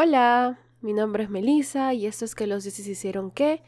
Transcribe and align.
Hola, 0.00 0.60
mi 0.80 0.92
nombre 0.92 1.24
es 1.24 1.28
Melissa 1.28 1.92
y 1.92 2.06
esto 2.06 2.24
es 2.24 2.36
que 2.36 2.46
los 2.46 2.62
dioses 2.62 2.86
hicieron 2.86 3.32
qué. 3.32 3.64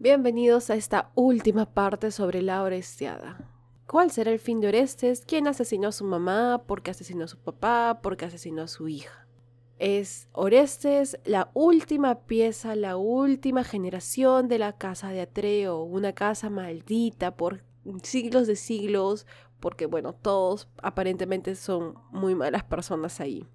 Bienvenidos 0.00 0.68
a 0.68 0.74
esta 0.74 1.12
última 1.14 1.64
parte 1.64 2.10
sobre 2.10 2.42
la 2.42 2.64
Orestiada. 2.64 3.38
¿Cuál 3.86 4.10
será 4.10 4.32
el 4.32 4.40
fin 4.40 4.60
de 4.60 4.66
Orestes? 4.66 5.22
¿Quién 5.24 5.46
asesinó 5.46 5.86
a 5.86 5.92
su 5.92 6.04
mamá? 6.04 6.64
¿Por 6.66 6.82
qué 6.82 6.90
asesinó 6.90 7.22
a 7.22 7.28
su 7.28 7.38
papá? 7.38 8.00
¿Por 8.02 8.16
qué 8.16 8.24
asesinó 8.24 8.62
a 8.62 8.66
su 8.66 8.88
hija? 8.88 9.28
Es 9.78 10.28
Orestes 10.32 11.20
la 11.24 11.52
última 11.54 12.22
pieza, 12.22 12.74
la 12.74 12.96
última 12.96 13.62
generación 13.62 14.48
de 14.48 14.58
la 14.58 14.76
casa 14.76 15.10
de 15.10 15.20
Atreo, 15.20 15.84
una 15.84 16.14
casa 16.14 16.50
maldita 16.50 17.36
por 17.36 17.62
siglos 18.02 18.48
de 18.48 18.56
siglos, 18.56 19.24
porque 19.60 19.86
bueno, 19.86 20.14
todos 20.14 20.68
aparentemente 20.82 21.54
son 21.54 21.94
muy 22.10 22.34
malas 22.34 22.64
personas 22.64 23.20
ahí. 23.20 23.46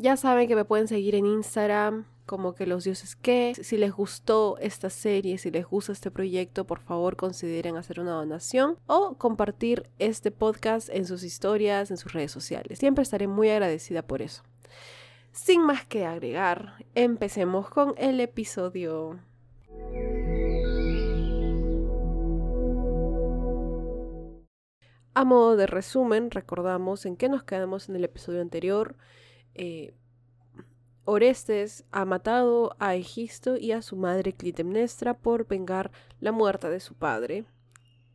Ya 0.00 0.16
saben 0.16 0.46
que 0.46 0.54
me 0.54 0.64
pueden 0.64 0.86
seguir 0.86 1.16
en 1.16 1.26
Instagram 1.26 2.06
como 2.24 2.54
que 2.54 2.66
los 2.66 2.84
dioses 2.84 3.16
que. 3.16 3.54
Si 3.60 3.76
les 3.76 3.92
gustó 3.92 4.56
esta 4.60 4.90
serie, 4.90 5.38
si 5.38 5.50
les 5.50 5.66
gusta 5.66 5.90
este 5.90 6.12
proyecto, 6.12 6.66
por 6.66 6.78
favor 6.78 7.16
consideren 7.16 7.76
hacer 7.76 7.98
una 7.98 8.12
donación 8.12 8.78
o 8.86 9.16
compartir 9.18 9.90
este 9.98 10.30
podcast 10.30 10.88
en 10.88 11.04
sus 11.04 11.24
historias, 11.24 11.90
en 11.90 11.96
sus 11.96 12.12
redes 12.12 12.30
sociales. 12.30 12.78
Siempre 12.78 13.02
estaré 13.02 13.26
muy 13.26 13.50
agradecida 13.50 14.02
por 14.02 14.22
eso. 14.22 14.44
Sin 15.32 15.62
más 15.62 15.84
que 15.84 16.06
agregar, 16.06 16.84
empecemos 16.94 17.68
con 17.68 17.94
el 17.96 18.20
episodio. 18.20 19.18
A 25.14 25.24
modo 25.24 25.56
de 25.56 25.66
resumen, 25.66 26.30
recordamos 26.30 27.04
en 27.04 27.16
qué 27.16 27.28
nos 27.28 27.42
quedamos 27.42 27.88
en 27.88 27.96
el 27.96 28.04
episodio 28.04 28.40
anterior. 28.40 28.94
Eh, 29.58 29.92
Orestes 31.04 31.84
ha 31.90 32.04
matado 32.04 32.76
a 32.78 32.94
Egisto 32.94 33.56
y 33.56 33.72
a 33.72 33.82
su 33.82 33.96
madre 33.96 34.32
Clitemnestra 34.32 35.14
por 35.14 35.46
vengar 35.46 35.90
la 36.20 36.32
muerte 36.32 36.68
de 36.68 36.80
su 36.80 36.94
padre, 36.94 37.44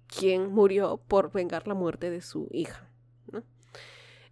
quien 0.08 0.52
murió 0.52 0.97
por 1.08 1.31
vengar 1.31 1.67
la 1.67 1.73
muerte 1.73 2.09
de 2.09 2.22
su 2.22 2.47
hija. 2.52 2.88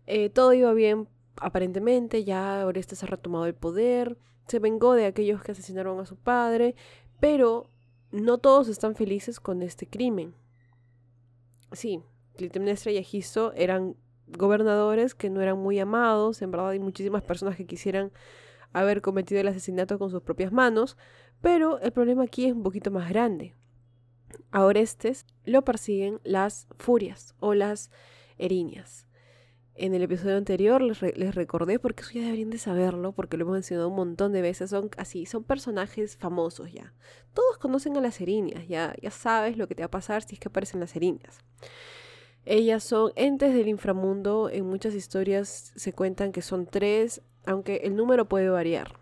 Eh, 0.07 0.29
todo 0.29 0.53
iba 0.53 0.73
bien 0.73 1.07
aparentemente, 1.37 2.23
ya 2.23 2.65
Orestes 2.65 3.03
ha 3.03 3.07
retomado 3.07 3.45
el 3.45 3.55
poder, 3.55 4.17
se 4.47 4.59
vengó 4.59 4.93
de 4.93 5.05
aquellos 5.05 5.43
que 5.43 5.51
asesinaron 5.51 5.99
a 5.99 6.05
su 6.05 6.15
padre, 6.15 6.75
pero 7.19 7.67
no 8.11 8.37
todos 8.37 8.67
están 8.67 8.95
felices 8.95 9.39
con 9.39 9.61
este 9.63 9.87
crimen. 9.87 10.33
Sí, 11.71 12.01
Clitemnestra 12.35 12.91
y 12.91 12.97
Egisto 12.97 13.53
eran 13.53 13.95
gobernadores 14.37 15.15
que 15.15 15.29
no 15.29 15.41
eran 15.41 15.57
muy 15.57 15.79
amados, 15.79 16.41
en 16.41 16.51
verdad 16.51 16.69
hay 16.69 16.79
muchísimas 16.79 17.21
personas 17.23 17.55
que 17.55 17.65
quisieran 17.65 18.11
haber 18.73 19.01
cometido 19.01 19.41
el 19.41 19.47
asesinato 19.47 19.99
con 19.99 20.09
sus 20.09 20.21
propias 20.21 20.51
manos, 20.51 20.97
pero 21.41 21.79
el 21.79 21.91
problema 21.91 22.23
aquí 22.23 22.45
es 22.45 22.53
un 22.53 22.63
poquito 22.63 22.91
más 22.91 23.09
grande. 23.09 23.55
A 24.51 24.63
Orestes 24.65 25.25
lo 25.45 25.63
persiguen 25.63 26.19
las 26.23 26.67
furias 26.77 27.35
o 27.39 27.53
las 27.53 27.91
erinias. 28.37 29.07
En 29.73 29.95
el 29.95 30.03
episodio 30.03 30.37
anterior 30.37 30.81
les, 30.81 30.99
recordé, 31.33 31.79
porque 31.79 32.03
eso 32.03 32.11
ya 32.11 32.21
deberían 32.21 32.49
de 32.49 32.57
saberlo, 32.57 33.13
porque 33.13 33.37
lo 33.37 33.43
hemos 33.43 33.53
mencionado 33.53 33.87
un 33.87 33.95
montón 33.95 34.33
de 34.33 34.41
veces, 34.41 34.69
son 34.69 34.89
así, 34.97 35.25
son 35.25 35.43
personajes 35.43 36.17
famosos 36.17 36.71
ya. 36.71 36.93
Todos 37.33 37.57
conocen 37.57 37.95
a 37.97 38.01
las 38.01 38.19
erinias, 38.19 38.67
ya, 38.67 38.93
ya 39.01 39.11
sabes 39.11 39.57
lo 39.57 39.67
que 39.67 39.75
te 39.75 39.81
va 39.81 39.87
a 39.87 39.91
pasar 39.91 40.23
si 40.23 40.35
es 40.35 40.39
que 40.39 40.49
aparecen 40.49 40.81
las 40.81 40.95
erinias. 40.95 41.39
Ellas 42.45 42.83
son 42.83 43.11
entes 43.15 43.53
del 43.53 43.67
inframundo, 43.67 44.49
en 44.49 44.65
muchas 44.65 44.95
historias 44.95 45.71
se 45.75 45.93
cuentan 45.93 46.31
que 46.31 46.41
son 46.41 46.65
tres, 46.65 47.21
aunque 47.45 47.81
el 47.83 47.95
número 47.95 48.25
puede 48.27 48.49
variar. 48.49 48.99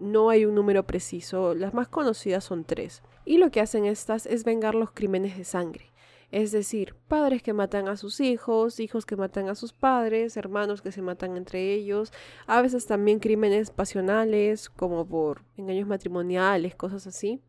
No 0.00 0.30
hay 0.30 0.44
un 0.44 0.54
número 0.54 0.86
preciso, 0.86 1.54
las 1.54 1.74
más 1.74 1.88
conocidas 1.88 2.44
son 2.44 2.64
tres. 2.64 3.02
Y 3.24 3.38
lo 3.38 3.50
que 3.50 3.60
hacen 3.60 3.84
estas 3.84 4.24
es 4.26 4.44
vengar 4.44 4.74
los 4.74 4.92
crímenes 4.92 5.36
de 5.36 5.44
sangre. 5.44 5.92
Es 6.30 6.52
decir, 6.52 6.94
padres 7.08 7.42
que 7.42 7.54
matan 7.54 7.88
a 7.88 7.96
sus 7.96 8.20
hijos, 8.20 8.80
hijos 8.80 9.06
que 9.06 9.16
matan 9.16 9.48
a 9.48 9.54
sus 9.54 9.72
padres, 9.72 10.36
hermanos 10.36 10.82
que 10.82 10.92
se 10.92 11.00
matan 11.00 11.36
entre 11.36 11.72
ellos, 11.72 12.12
a 12.46 12.60
veces 12.60 12.86
también 12.86 13.18
crímenes 13.18 13.70
pasionales 13.70 14.68
como 14.68 15.06
por 15.06 15.42
engaños 15.56 15.88
matrimoniales, 15.88 16.74
cosas 16.74 17.06
así. 17.06 17.40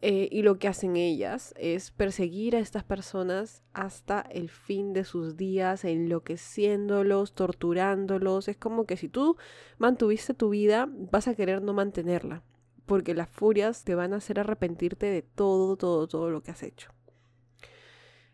Eh, 0.00 0.28
y 0.30 0.42
lo 0.42 0.60
que 0.60 0.68
hacen 0.68 0.96
ellas 0.96 1.54
es 1.58 1.90
perseguir 1.90 2.54
a 2.54 2.60
estas 2.60 2.84
personas 2.84 3.64
hasta 3.72 4.20
el 4.20 4.48
fin 4.48 4.92
de 4.92 5.04
sus 5.04 5.36
días, 5.36 5.84
enloqueciéndolos, 5.84 7.32
torturándolos. 7.32 8.46
Es 8.46 8.56
como 8.56 8.86
que 8.86 8.96
si 8.96 9.08
tú 9.08 9.36
mantuviste 9.78 10.34
tu 10.34 10.50
vida, 10.50 10.88
vas 10.88 11.26
a 11.26 11.34
querer 11.34 11.62
no 11.62 11.72
mantenerla, 11.74 12.44
porque 12.86 13.14
las 13.14 13.28
furias 13.28 13.82
te 13.82 13.96
van 13.96 14.12
a 14.12 14.18
hacer 14.18 14.38
arrepentirte 14.38 15.06
de 15.06 15.22
todo, 15.22 15.76
todo, 15.76 16.06
todo 16.06 16.30
lo 16.30 16.42
que 16.42 16.52
has 16.52 16.62
hecho. 16.62 16.92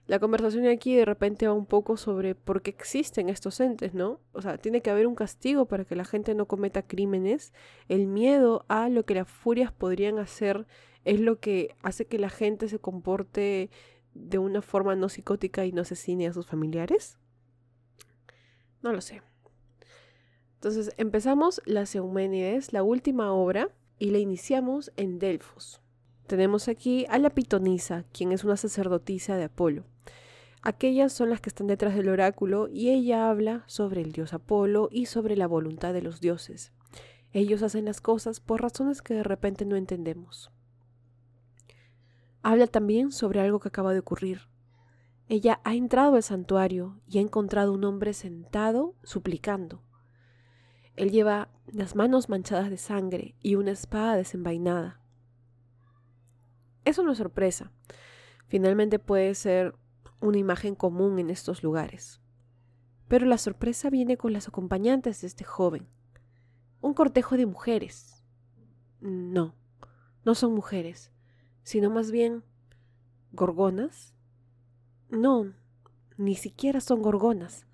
La 0.07 0.19
conversación 0.19 0.67
aquí 0.67 0.95
de 0.95 1.07
repente 1.07 1.47
va 1.47 1.55
un 1.55 1.65
poco 1.65 1.97
sobre 1.97 2.35
por 2.35 2.61
qué 2.61 2.69
existen 2.69 3.31
estos 3.31 3.59
entes, 3.61 3.95
¿no? 3.95 4.21
O 4.33 4.43
sea, 4.43 4.59
tiene 4.59 4.83
que 4.83 4.91
haber 4.91 5.07
un 5.07 5.15
castigo 5.15 5.65
para 5.65 5.87
que 5.87 5.97
la 5.97 6.05
gente 6.05 6.35
no 6.35 6.45
cometa 6.45 6.83
crímenes. 6.83 7.55
El 7.89 8.07
miedo 8.07 8.67
a 8.69 8.91
lo 8.91 9.07
que 9.07 9.15
las 9.15 9.29
furias 9.29 9.73
podrían 9.73 10.19
hacer 10.19 10.67
es 11.05 11.21
lo 11.21 11.41
que 11.41 11.75
hace 11.83 12.07
que 12.07 12.19
la 12.19 12.31
gente 12.31 12.69
se 12.69 12.79
comporte 12.79 13.71
de 14.15 14.39
una 14.39 14.63
forma 14.63 14.97
no 14.97 15.09
psicótica 15.09 15.65
y 15.65 15.73
no 15.73 15.83
asesine 15.83 16.27
a 16.27 16.33
sus 16.33 16.47
familiares? 16.47 17.19
No 18.83 18.93
lo 18.93 19.01
sé. 19.01 19.23
Entonces 20.55 20.95
empezamos 20.97 21.61
las 21.67 21.95
Euménides, 21.95 22.73
la 22.73 22.83
última 22.83 23.33
obra, 23.33 23.69
y 23.99 24.11
la 24.11 24.19
iniciamos 24.19 24.93
en 24.97 25.19
Delfos. 25.19 25.81
Tenemos 26.27 26.69
aquí 26.69 27.07
a 27.11 27.19
la 27.19 27.31
pitonisa, 27.31 28.05
quien 28.13 28.33
es 28.33 28.45
una 28.45 28.57
sacerdotisa 28.57 29.37
de 29.37 29.45
Apolo. 29.45 29.85
Aquellas 30.63 31.13
son 31.13 31.29
las 31.29 31.43
que 31.43 31.51
están 31.51 31.67
detrás 31.67 31.95
del 31.95 32.09
oráculo 32.09 32.69
y 32.69 32.89
ella 32.89 33.29
habla 33.29 33.65
sobre 33.67 34.01
el 34.01 34.13
dios 34.13 34.33
Apolo 34.33 34.89
y 34.91 35.07
sobre 35.07 35.37
la 35.37 35.47
voluntad 35.47 35.93
de 35.93 36.01
los 36.01 36.23
dioses. 36.23 36.73
Ellos 37.33 37.63
hacen 37.63 37.85
las 37.85 38.01
cosas 38.01 38.41
por 38.41 38.63
razones 38.63 39.03
que 39.03 39.13
de 39.13 39.23
repente 39.23 39.67
no 39.67 39.77
entendemos. 39.77 40.51
Habla 42.47 42.67
también 42.67 43.11
sobre 43.11 43.41
algo 43.41 43.59
que 43.59 43.69
acaba 43.69 43.95
de 43.95 44.01
ocurrir. 44.01 44.43
Ella 45.31 45.63
ha 45.65 45.75
entrado 45.75 46.17
al 46.17 46.23
santuario 46.23 47.01
y 47.09 47.17
ha 47.17 47.23
encontrado 47.23 47.73
un 47.73 47.85
hombre 47.85 48.13
sentado 48.13 48.95
suplicando. 49.03 49.83
Él 50.95 51.11
lleva 51.11 51.49
las 51.73 51.97
manos 51.97 52.29
manchadas 52.29 52.69
de 52.69 52.77
sangre 52.77 53.35
y 53.41 53.55
una 53.55 53.71
espada 53.71 54.17
desenvainada. 54.17 55.01
Eso 56.85 57.03
no 57.03 57.13
es 57.13 57.19
sorpresa. 57.19 57.73
Finalmente 58.47 58.99
puede 58.99 59.35
ser 59.35 59.75
una 60.21 60.37
imagen 60.37 60.75
común 60.75 61.19
en 61.19 61.31
estos 61.31 61.63
lugares. 61.63 62.21
Pero 63.09 63.25
la 63.25 63.39
sorpresa 63.39 63.89
viene 63.89 64.19
con 64.19 64.35
las 64.35 64.49
acompañantes 64.49 65.23
de 65.23 65.29
este 65.29 65.45
joven. 65.45 65.89
Un 66.83 66.93
cortejo 66.93 67.39
de 67.39 67.47
mujeres. 67.47 68.23
No, 69.01 69.55
no 70.27 70.35
son 70.35 70.55
mujeres 70.55 71.14
sino 71.65 71.91
más 71.91 72.13
bien 72.13 72.45
gorgonas. 73.33 74.15
No, 75.11 75.53
ni 76.17 76.37
siquiera 76.37 76.81
son 76.81 77.03
gorgonas, 77.03 77.67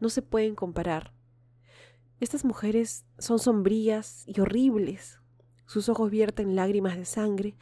no 0.00 0.08
se 0.08 0.22
pueden 0.22 0.56
comparar. 0.56 1.12
Estas 2.20 2.44
mujeres 2.44 3.04
son 3.18 3.38
sombrías 3.38 4.24
y 4.26 4.40
horribles, 4.40 5.20
sus 5.66 5.88
ojos 5.88 6.10
vierten 6.10 6.56
lágrimas 6.56 6.96
de 6.96 7.04
sangre 7.04 7.54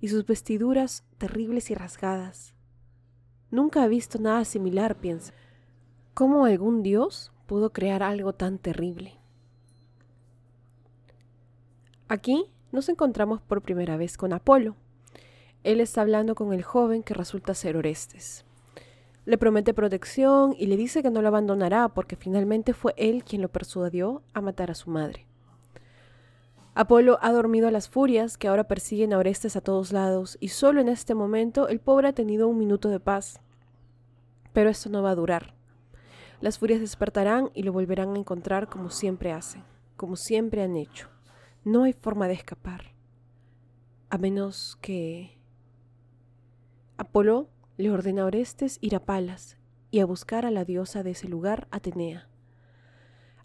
y 0.00 0.08
sus 0.08 0.26
vestiduras 0.26 1.04
terribles 1.18 1.70
y 1.70 1.74
rasgadas. 1.74 2.54
Nunca 3.50 3.84
he 3.84 3.88
visto 3.88 4.18
nada 4.18 4.44
similar, 4.44 4.96
piensa. 4.96 5.32
¿Cómo 6.14 6.44
algún 6.44 6.82
dios 6.82 7.32
pudo 7.46 7.72
crear 7.72 8.02
algo 8.02 8.32
tan 8.32 8.58
terrible? 8.58 9.18
Aquí 12.08 12.46
nos 12.72 12.88
encontramos 12.88 13.40
por 13.40 13.62
primera 13.62 13.96
vez 13.96 14.16
con 14.16 14.32
Apolo, 14.32 14.76
él 15.66 15.80
está 15.80 16.00
hablando 16.00 16.36
con 16.36 16.52
el 16.52 16.62
joven 16.62 17.02
que 17.02 17.12
resulta 17.12 17.52
ser 17.52 17.76
Orestes. 17.76 18.44
Le 19.24 19.36
promete 19.36 19.74
protección 19.74 20.54
y 20.56 20.66
le 20.66 20.76
dice 20.76 21.02
que 21.02 21.10
no 21.10 21.20
lo 21.20 21.28
abandonará 21.28 21.88
porque 21.88 22.14
finalmente 22.14 22.72
fue 22.72 22.94
él 22.96 23.24
quien 23.24 23.42
lo 23.42 23.48
persuadió 23.48 24.22
a 24.32 24.40
matar 24.40 24.70
a 24.70 24.76
su 24.76 24.90
madre. 24.90 25.26
Apolo 26.74 27.18
ha 27.20 27.32
dormido 27.32 27.66
a 27.66 27.72
las 27.72 27.88
furias 27.88 28.38
que 28.38 28.46
ahora 28.46 28.68
persiguen 28.68 29.12
a 29.12 29.18
Orestes 29.18 29.56
a 29.56 29.60
todos 29.60 29.90
lados 29.90 30.38
y 30.40 30.48
solo 30.48 30.80
en 30.80 30.88
este 30.88 31.16
momento 31.16 31.66
el 31.66 31.80
pobre 31.80 32.08
ha 32.08 32.12
tenido 32.12 32.46
un 32.46 32.58
minuto 32.58 32.88
de 32.88 33.00
paz. 33.00 33.40
Pero 34.52 34.70
esto 34.70 34.88
no 34.88 35.02
va 35.02 35.10
a 35.10 35.16
durar. 35.16 35.54
Las 36.40 36.60
furias 36.60 36.78
despertarán 36.78 37.50
y 37.54 37.64
lo 37.64 37.72
volverán 37.72 38.14
a 38.14 38.18
encontrar 38.18 38.68
como 38.68 38.90
siempre 38.90 39.32
hacen, 39.32 39.64
como 39.96 40.14
siempre 40.14 40.62
han 40.62 40.76
hecho. 40.76 41.08
No 41.64 41.82
hay 41.82 41.92
forma 41.92 42.28
de 42.28 42.34
escapar. 42.34 42.92
A 44.10 44.18
menos 44.18 44.78
que 44.80 45.35
Apolo 46.98 47.48
le 47.76 47.90
ordena 47.90 48.22
a 48.22 48.26
Orestes 48.26 48.78
ir 48.80 48.94
a 48.94 49.00
Palas 49.00 49.58
y 49.90 50.00
a 50.00 50.06
buscar 50.06 50.46
a 50.46 50.50
la 50.50 50.64
diosa 50.64 51.02
de 51.02 51.10
ese 51.10 51.28
lugar, 51.28 51.68
Atenea. 51.70 52.28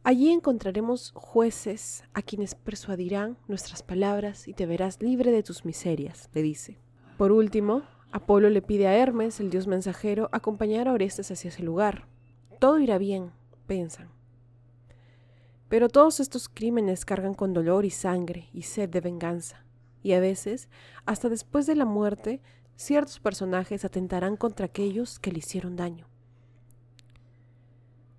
Allí 0.03 0.31
encontraremos 0.31 1.11
jueces 1.13 2.03
a 2.13 2.21
quienes 2.21 2.55
persuadirán 2.55 3.37
nuestras 3.47 3.83
palabras 3.83 4.47
y 4.47 4.53
te 4.53 4.65
verás 4.65 5.01
libre 5.01 5.31
de 5.31 5.43
tus 5.43 5.65
miserias, 5.65 6.29
le 6.33 6.41
dice. 6.41 6.79
Por 7.17 7.31
último, 7.31 7.83
Apolo 8.11 8.49
le 8.49 8.61
pide 8.61 8.87
a 8.87 8.95
Hermes, 8.95 9.39
el 9.39 9.49
dios 9.49 9.67
mensajero, 9.67 10.29
acompañar 10.31 10.87
a 10.87 10.93
Orestes 10.93 11.29
hacia 11.29 11.49
ese 11.49 11.61
lugar. 11.61 12.07
Todo 12.59 12.79
irá 12.79 12.97
bien, 12.97 13.31
piensan. 13.67 14.09
Pero 15.69 15.87
todos 15.87 16.19
estos 16.19 16.49
crímenes 16.49 17.05
cargan 17.05 17.33
con 17.33 17.53
dolor 17.53 17.85
y 17.85 17.91
sangre 17.91 18.49
y 18.53 18.63
sed 18.63 18.89
de 18.89 19.01
venganza. 19.01 19.65
Y 20.03 20.13
a 20.13 20.19
veces, 20.19 20.67
hasta 21.05 21.29
después 21.29 21.67
de 21.67 21.75
la 21.75 21.85
muerte, 21.85 22.41
ciertos 22.81 23.19
personajes 23.19 23.85
atentarán 23.85 24.37
contra 24.37 24.65
aquellos 24.65 25.19
que 25.19 25.31
le 25.31 25.39
hicieron 25.39 25.75
daño. 25.75 26.07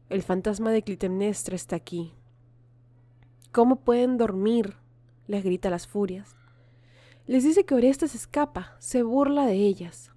El 0.08 0.22
fantasma 0.22 0.72
de 0.72 0.82
Clitemnestra 0.82 1.56
está 1.56 1.76
aquí. 1.76 2.12
¿Cómo 3.50 3.76
pueden 3.76 4.18
dormir? 4.18 4.76
les 5.26 5.44
grita 5.44 5.70
las 5.70 5.86
furias. 5.86 6.36
Les 7.26 7.44
dice 7.44 7.64
que 7.64 7.74
Orestes 7.74 8.14
escapa, 8.14 8.76
se 8.78 9.02
burla 9.02 9.46
de 9.46 9.54
ellas. 9.54 10.10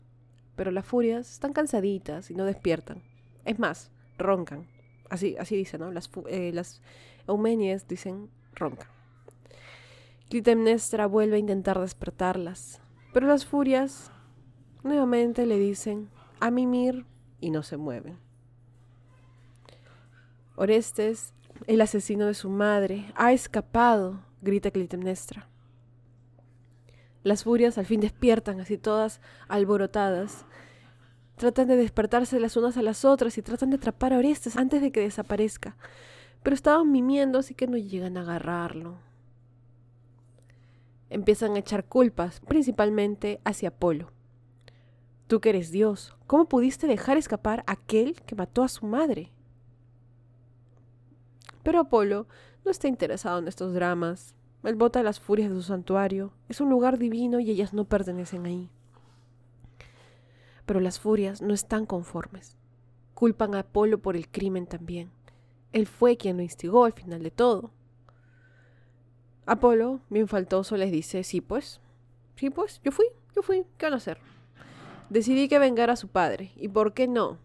Pero 0.56 0.72
las 0.72 0.86
furias 0.86 1.32
están 1.32 1.54
cansaditas 1.54 2.32
y 2.32 2.36
no 2.36 2.46
despiertan. 2.46 3.04
Es 3.46 3.60
más, 3.60 3.92
roncan. 4.18 4.68
Así, 5.10 5.36
así 5.40 5.56
dicen, 5.56 5.82
¿no? 5.82 5.92
Las, 5.92 6.10
eh, 6.28 6.52
las 6.54 6.82
eumenias 7.28 7.88
dicen 7.88 8.30
roncan. 8.54 8.88
Clitemnestra 10.30 11.06
vuelve 11.06 11.36
a 11.36 11.40
intentar 11.40 11.80
despertarlas, 11.80 12.82
pero 13.14 13.28
las 13.28 13.46
furias 13.46 14.12
nuevamente 14.86 15.46
le 15.46 15.58
dicen 15.58 16.10
a 16.40 16.52
mimir 16.52 17.06
y 17.42 17.50
no 17.50 17.64
se 17.64 17.76
mueven. 17.76 18.18
Orestes, 20.56 21.34
el 21.68 21.82
asesino 21.82 22.28
de 22.28 22.34
su 22.34 22.50
madre, 22.50 23.12
ha 23.16 23.34
escapado, 23.34 24.22
grita 24.42 24.72
Clitemnestra. 24.72 25.50
Las 27.24 27.44
furias 27.44 27.78
al 27.78 27.88
fin 27.88 28.00
despiertan, 28.00 28.62
así 28.62 28.78
todas 28.78 29.20
alborotadas. 29.48 30.46
Tratan 31.36 31.68
de 31.68 31.76
despertarse 31.76 32.40
las 32.40 32.56
unas 32.56 32.78
a 32.78 32.84
las 32.84 33.04
otras 33.04 33.38
y 33.38 33.42
tratan 33.42 33.72
de 33.72 33.78
atrapar 33.78 34.14
a 34.14 34.20
Orestes 34.20 34.56
antes 34.56 34.82
de 34.82 34.92
que 34.92 35.02
desaparezca. 35.02 35.76
Pero 36.44 36.54
estaban 36.54 36.92
mimiendo, 36.92 37.40
así 37.40 37.56
que 37.56 37.68
no 37.68 37.78
llegan 37.78 38.18
a 38.18 38.22
agarrarlo. 38.22 39.00
Empiezan 41.10 41.56
a 41.56 41.60
echar 41.60 41.86
culpas, 41.86 42.40
principalmente 42.42 43.42
hacia 43.44 43.70
Apolo. 43.70 44.15
Tú 45.28 45.40
que 45.40 45.50
eres 45.50 45.72
Dios, 45.72 46.16
¿cómo 46.28 46.46
pudiste 46.46 46.86
dejar 46.86 47.18
escapar 47.18 47.64
a 47.66 47.74
aquel 47.74 48.22
que 48.22 48.36
mató 48.36 48.62
a 48.62 48.68
su 48.68 48.86
madre? 48.86 49.32
Pero 51.64 51.80
Apolo 51.80 52.28
no 52.64 52.70
está 52.70 52.88
interesado 52.88 53.40
en 53.40 53.48
estos 53.48 53.74
dramas. 53.74 54.36
Él 54.64 54.76
bota 54.76 55.02
las 55.02 55.20
furias 55.20 55.50
de 55.50 55.56
su 55.56 55.64
santuario. 55.64 56.32
Es 56.48 56.62
un 56.62 56.70
lugar 56.70 57.00
divino 57.00 57.40
y 57.40 57.50
ellas 57.50 57.74
no 57.74 57.86
pertenecen 57.86 58.46
ahí. 58.46 58.70
Pero 60.68 60.80
las 60.80 61.00
furias 61.00 61.42
no 61.42 61.56
están 61.56 61.88
conformes. 61.88 62.56
Culpan 63.16 63.56
a 63.56 63.60
Apolo 63.60 63.98
por 63.98 64.16
el 64.16 64.30
crimen 64.30 64.68
también. 64.68 65.10
Él 65.72 65.88
fue 65.88 66.18
quien 66.18 66.38
lo 66.38 66.44
instigó 66.44 66.86
al 66.86 66.94
final 66.94 67.24
de 67.24 67.32
todo. 67.32 67.72
Apolo, 69.48 70.02
bien 70.10 70.28
faltoso, 70.28 70.78
les 70.78 70.92
dice, 70.92 71.24
sí 71.24 71.42
pues, 71.42 71.82
sí 72.36 72.52
pues, 72.52 72.80
yo 72.84 72.92
fui, 72.92 73.06
yo 73.36 73.42
fui, 73.42 73.66
¿qué 73.78 73.88
van 73.88 73.94
a 73.94 73.98
hacer? 73.98 74.20
Decidí 75.10 75.48
que 75.48 75.60
vengara 75.60 75.94
a 75.94 75.98
su 75.98 76.08
padre, 76.08 76.52
¿y 76.56 76.68
por 76.68 76.94
qué 76.94 77.08
no? 77.08 77.38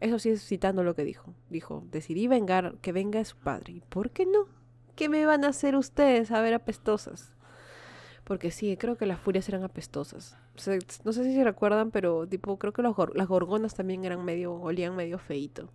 Eso 0.00 0.18
sí 0.18 0.30
es 0.30 0.46
citando 0.46 0.84
lo 0.84 0.94
que 0.94 1.04
dijo. 1.04 1.34
Dijo, 1.50 1.84
decidí 1.90 2.28
vengar, 2.28 2.76
que 2.80 2.92
venga 2.92 3.20
a 3.20 3.24
su 3.24 3.36
padre, 3.36 3.74
¿y 3.74 3.80
por 3.80 4.10
qué 4.10 4.26
no? 4.26 4.46
¿Qué 4.94 5.08
me 5.08 5.26
van 5.26 5.44
a 5.44 5.48
hacer 5.48 5.76
ustedes 5.76 6.30
a 6.30 6.40
ver 6.40 6.54
apestosas? 6.54 7.32
Porque 8.24 8.50
sí, 8.50 8.76
creo 8.76 8.96
que 8.96 9.06
las 9.06 9.20
furias 9.20 9.48
eran 9.48 9.62
apestosas. 9.62 10.36
no 11.04 11.12
sé 11.12 11.24
si 11.24 11.34
se 11.34 11.44
recuerdan, 11.44 11.90
pero 11.90 12.26
tipo, 12.26 12.58
creo 12.58 12.72
que 12.72 12.82
las 12.82 13.28
gorgonas 13.28 13.74
también 13.74 14.04
eran 14.04 14.24
medio, 14.24 14.54
olían 14.54 14.96
medio 14.96 15.18
feito. 15.18 15.68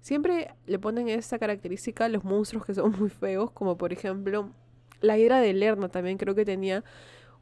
Siempre 0.00 0.54
le 0.66 0.78
ponen 0.78 1.08
esta 1.08 1.38
característica 1.38 2.04
a 2.04 2.08
los 2.08 2.24
monstruos 2.24 2.64
que 2.64 2.74
son 2.74 2.92
muy 2.98 3.10
feos, 3.10 3.50
como 3.50 3.76
por 3.76 3.92
ejemplo 3.92 4.50
la 5.00 5.18
hidra 5.18 5.40
de 5.40 5.52
Lerna 5.52 5.88
también 5.88 6.18
creo 6.18 6.34
que 6.34 6.44
tenía 6.44 6.84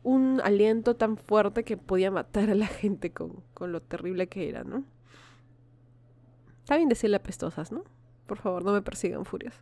un 0.04 0.40
aliento 0.44 0.94
tan 0.94 1.16
fuerte 1.16 1.64
que 1.64 1.76
podía 1.76 2.10
matar 2.12 2.50
a 2.50 2.54
la 2.54 2.66
gente 2.66 3.10
con, 3.10 3.42
con 3.54 3.72
lo 3.72 3.80
terrible 3.82 4.28
que 4.28 4.48
era, 4.48 4.62
¿no? 4.62 4.84
Está 6.60 6.76
bien 6.76 6.88
decirle 6.88 7.16
apestosas, 7.16 7.72
¿no? 7.72 7.82
Por 8.26 8.38
favor, 8.38 8.64
no 8.64 8.72
me 8.72 8.82
persigan 8.82 9.24
furias. 9.24 9.60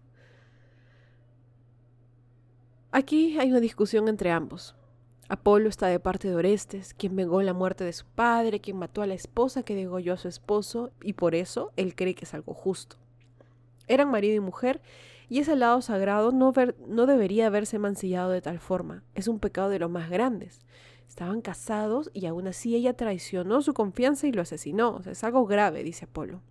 Aquí 2.90 3.38
hay 3.38 3.50
una 3.50 3.60
discusión 3.60 4.06
entre 4.08 4.30
ambos. 4.30 4.74
Apolo 5.28 5.68
está 5.68 5.86
de 5.86 5.98
parte 5.98 6.28
de 6.28 6.34
Orestes, 6.34 6.92
quien 6.92 7.16
vengó 7.16 7.40
la 7.40 7.54
muerte 7.54 7.84
de 7.84 7.92
su 7.92 8.04
padre, 8.04 8.60
quien 8.60 8.76
mató 8.76 9.00
a 9.00 9.06
la 9.06 9.14
esposa 9.14 9.62
que 9.62 9.74
degolló 9.74 10.12
a 10.12 10.18
su 10.18 10.28
esposo, 10.28 10.92
y 11.02 11.14
por 11.14 11.34
eso 11.34 11.72
él 11.76 11.94
cree 11.94 12.14
que 12.14 12.26
es 12.26 12.34
algo 12.34 12.52
justo. 12.52 12.96
Eran 13.88 14.10
marido 14.10 14.34
y 14.36 14.40
mujer, 14.40 14.82
y 15.32 15.40
ese 15.40 15.56
lado 15.56 15.80
sagrado 15.80 16.30
no, 16.32 16.52
debería 17.06 17.46
haberse 17.46 17.78
mancillado 17.78 18.30
de 18.30 18.42
tal 18.42 18.58
forma. 18.58 19.04
Es 19.14 19.28
un 19.28 19.38
pecado 19.38 19.68
de 19.68 19.78
los 19.78 19.90
más 19.90 20.10
grandes. 20.10 20.60
Estaban 21.08 21.40
casados 21.40 22.10
y 22.12 22.26
aún 22.26 22.46
así 22.46 22.74
ella 22.74 22.96
traicionó 22.96 23.62
su 23.62 23.74
confianza 23.74 24.26
y 24.26 24.32
lo 24.32 24.42
asesinó. 24.42 25.00
Es 25.06 25.24
algo 25.24 25.46
grave, 25.46 25.82
dice 25.82 26.04
Apolo. 26.04 26.42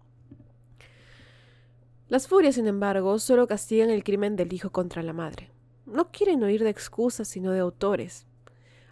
Las 2.07 2.27
furias, 2.27 2.55
sin 2.55 2.67
embargo, 2.67 3.17
solo 3.19 3.47
castigan 3.47 3.89
el 3.89 4.03
crimen 4.03 4.35
del 4.35 4.53
hijo 4.53 4.71
contra 4.71 5.01
la 5.01 5.13
madre 5.13 5.51
no 5.91 6.11
quieren 6.11 6.43
oír 6.43 6.63
de 6.63 6.69
excusas, 6.69 7.27
sino 7.27 7.51
de 7.51 7.59
autores. 7.59 8.25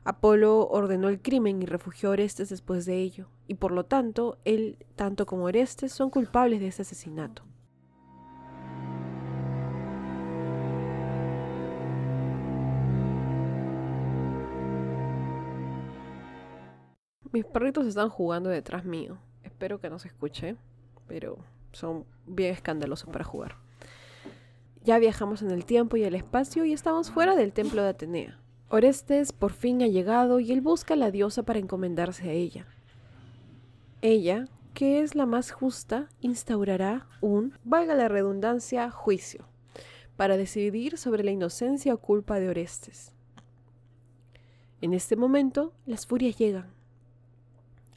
Apolo 0.04 0.68
ordenó 0.68 1.10
el 1.10 1.22
crimen 1.22 1.62
y 1.62 1.66
refugió 1.66 2.10
a 2.10 2.12
Orestes 2.14 2.50
después 2.50 2.86
de 2.86 2.98
ello, 3.02 3.30
y 3.48 3.56
por 3.56 3.72
lo 3.72 3.86
tanto, 3.86 4.38
él, 4.46 4.86
tanto 4.96 5.26
como 5.26 5.46
Orestes, 5.46 5.92
son 5.92 6.10
culpables 6.10 6.60
de 6.60 6.68
ese 6.68 6.84
asesinato. 6.84 7.44
Mis 17.31 17.45
perritos 17.45 17.86
están 17.86 18.09
jugando 18.09 18.50
detrás 18.50 18.86
mío. 18.86 19.19
Espero 19.44 19.80
que 19.80 19.90
no 19.90 20.00
se 20.00 20.07
escuche, 20.07 20.56
pero 21.07 21.38
son 21.71 22.06
bien 22.26 22.54
escandalosos 22.54 23.09
para 23.09 23.24
jugar. 23.24 23.57
Ya 24.83 24.98
viajamos 24.98 25.44
en 25.44 25.52
el 25.52 25.66
tiempo 25.66 25.98
y 25.98 26.04
el 26.04 26.16
espacio 26.16 26.66
y 26.66 26.74
estamos 26.74 27.12
fuera 27.12 27.36
del 27.36 27.54
templo 27.54 27.83
de 27.83 27.90
Atenea. 27.90 28.40
Orestes 28.69 29.31
por 29.31 29.52
fin 29.52 29.83
ha 29.83 29.88
llegado 29.88 30.40
y 30.40 30.52
él 30.52 30.62
busca 30.62 30.95
a 30.95 30.98
la 30.98 31.12
diosa 31.12 31.44
para 31.44 31.59
encomendarse 31.59 32.30
a 32.30 32.33
ella. 32.33 32.66
Ella, 34.02 34.45
que 34.74 35.02
es 35.02 35.14
la 35.14 35.28
más 35.28 35.52
justa, 35.52 36.09
instaurará 36.21 37.07
un, 37.21 37.54
valga 37.64 37.94
la 37.94 38.07
redundancia, 38.07 38.90
juicio, 38.90 39.45
para 40.16 40.38
decidir 40.38 40.98
sobre 40.98 41.24
la 41.24 41.31
inocencia 41.31 41.94
o 41.94 41.98
culpa 41.98 42.40
de 42.40 42.50
Orestes. 42.50 43.14
En 44.81 44.94
este 44.94 45.16
momento, 45.16 45.74
las 45.86 46.07
furias 46.07 46.38
llegan. 46.38 46.79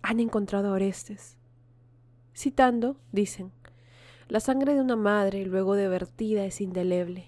Han 0.03 0.19
encontrado 0.19 0.73
Orestes. 0.73 1.37
Citando, 2.35 2.97
dicen, 3.13 3.53
la 4.29 4.41
sangre 4.41 4.75
de 4.75 4.81
una 4.81 4.97
madre, 4.97 5.45
luego 5.47 5.77
de 5.77 5.89
vertida, 5.89 6.45
es 6.45 6.61
indeleble. 6.61 7.27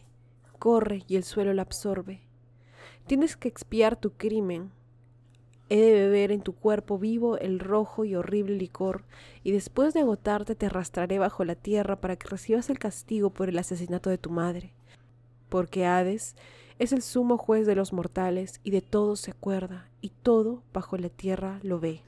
Corre 0.59 1.05
y 1.07 1.17
el 1.17 1.23
suelo 1.23 1.53
la 1.53 1.63
absorbe. 1.63 2.23
Tienes 3.07 3.37
que 3.37 3.47
expiar 3.47 3.97
tu 3.97 4.13
crimen. 4.13 4.73
He 5.69 5.81
de 5.81 5.93
beber 5.93 6.33
en 6.33 6.41
tu 6.41 6.55
cuerpo 6.55 6.99
vivo 6.99 7.39
el 7.39 7.61
rojo 7.61 8.05
y 8.05 8.17
horrible 8.17 8.57
licor, 8.57 9.05
y 9.43 9.53
después 9.53 9.95
de 9.95 10.01
agotarte 10.01 10.55
te 10.55 10.67
arrastraré 10.67 11.19
bajo 11.19 11.45
la 11.45 11.55
tierra 11.55 12.01
para 12.01 12.17
que 12.17 12.29
recibas 12.29 12.71
el 12.71 12.79
castigo 12.79 13.31
por 13.31 13.49
el 13.49 13.59
asesinato 13.59 14.11
de 14.11 14.19
tu 14.19 14.31
madre. 14.31 14.75
Porque 15.49 15.87
Hades 15.87 16.35
es 16.79 16.93
el 16.93 17.03
sumo 17.03 17.39
juez 17.39 17.67
de 17.67 17.77
los 17.77 17.93
mortales, 17.93 18.61
y 18.65 18.71
de 18.73 18.81
todo 18.81 19.15
se 19.15 19.31
acuerda, 19.31 19.91
y 20.01 20.09
todo 20.09 20.63
bajo 20.73 20.97
la 20.97 21.09
tierra 21.09 21.61
lo 21.63 21.79
ve. 21.79 22.03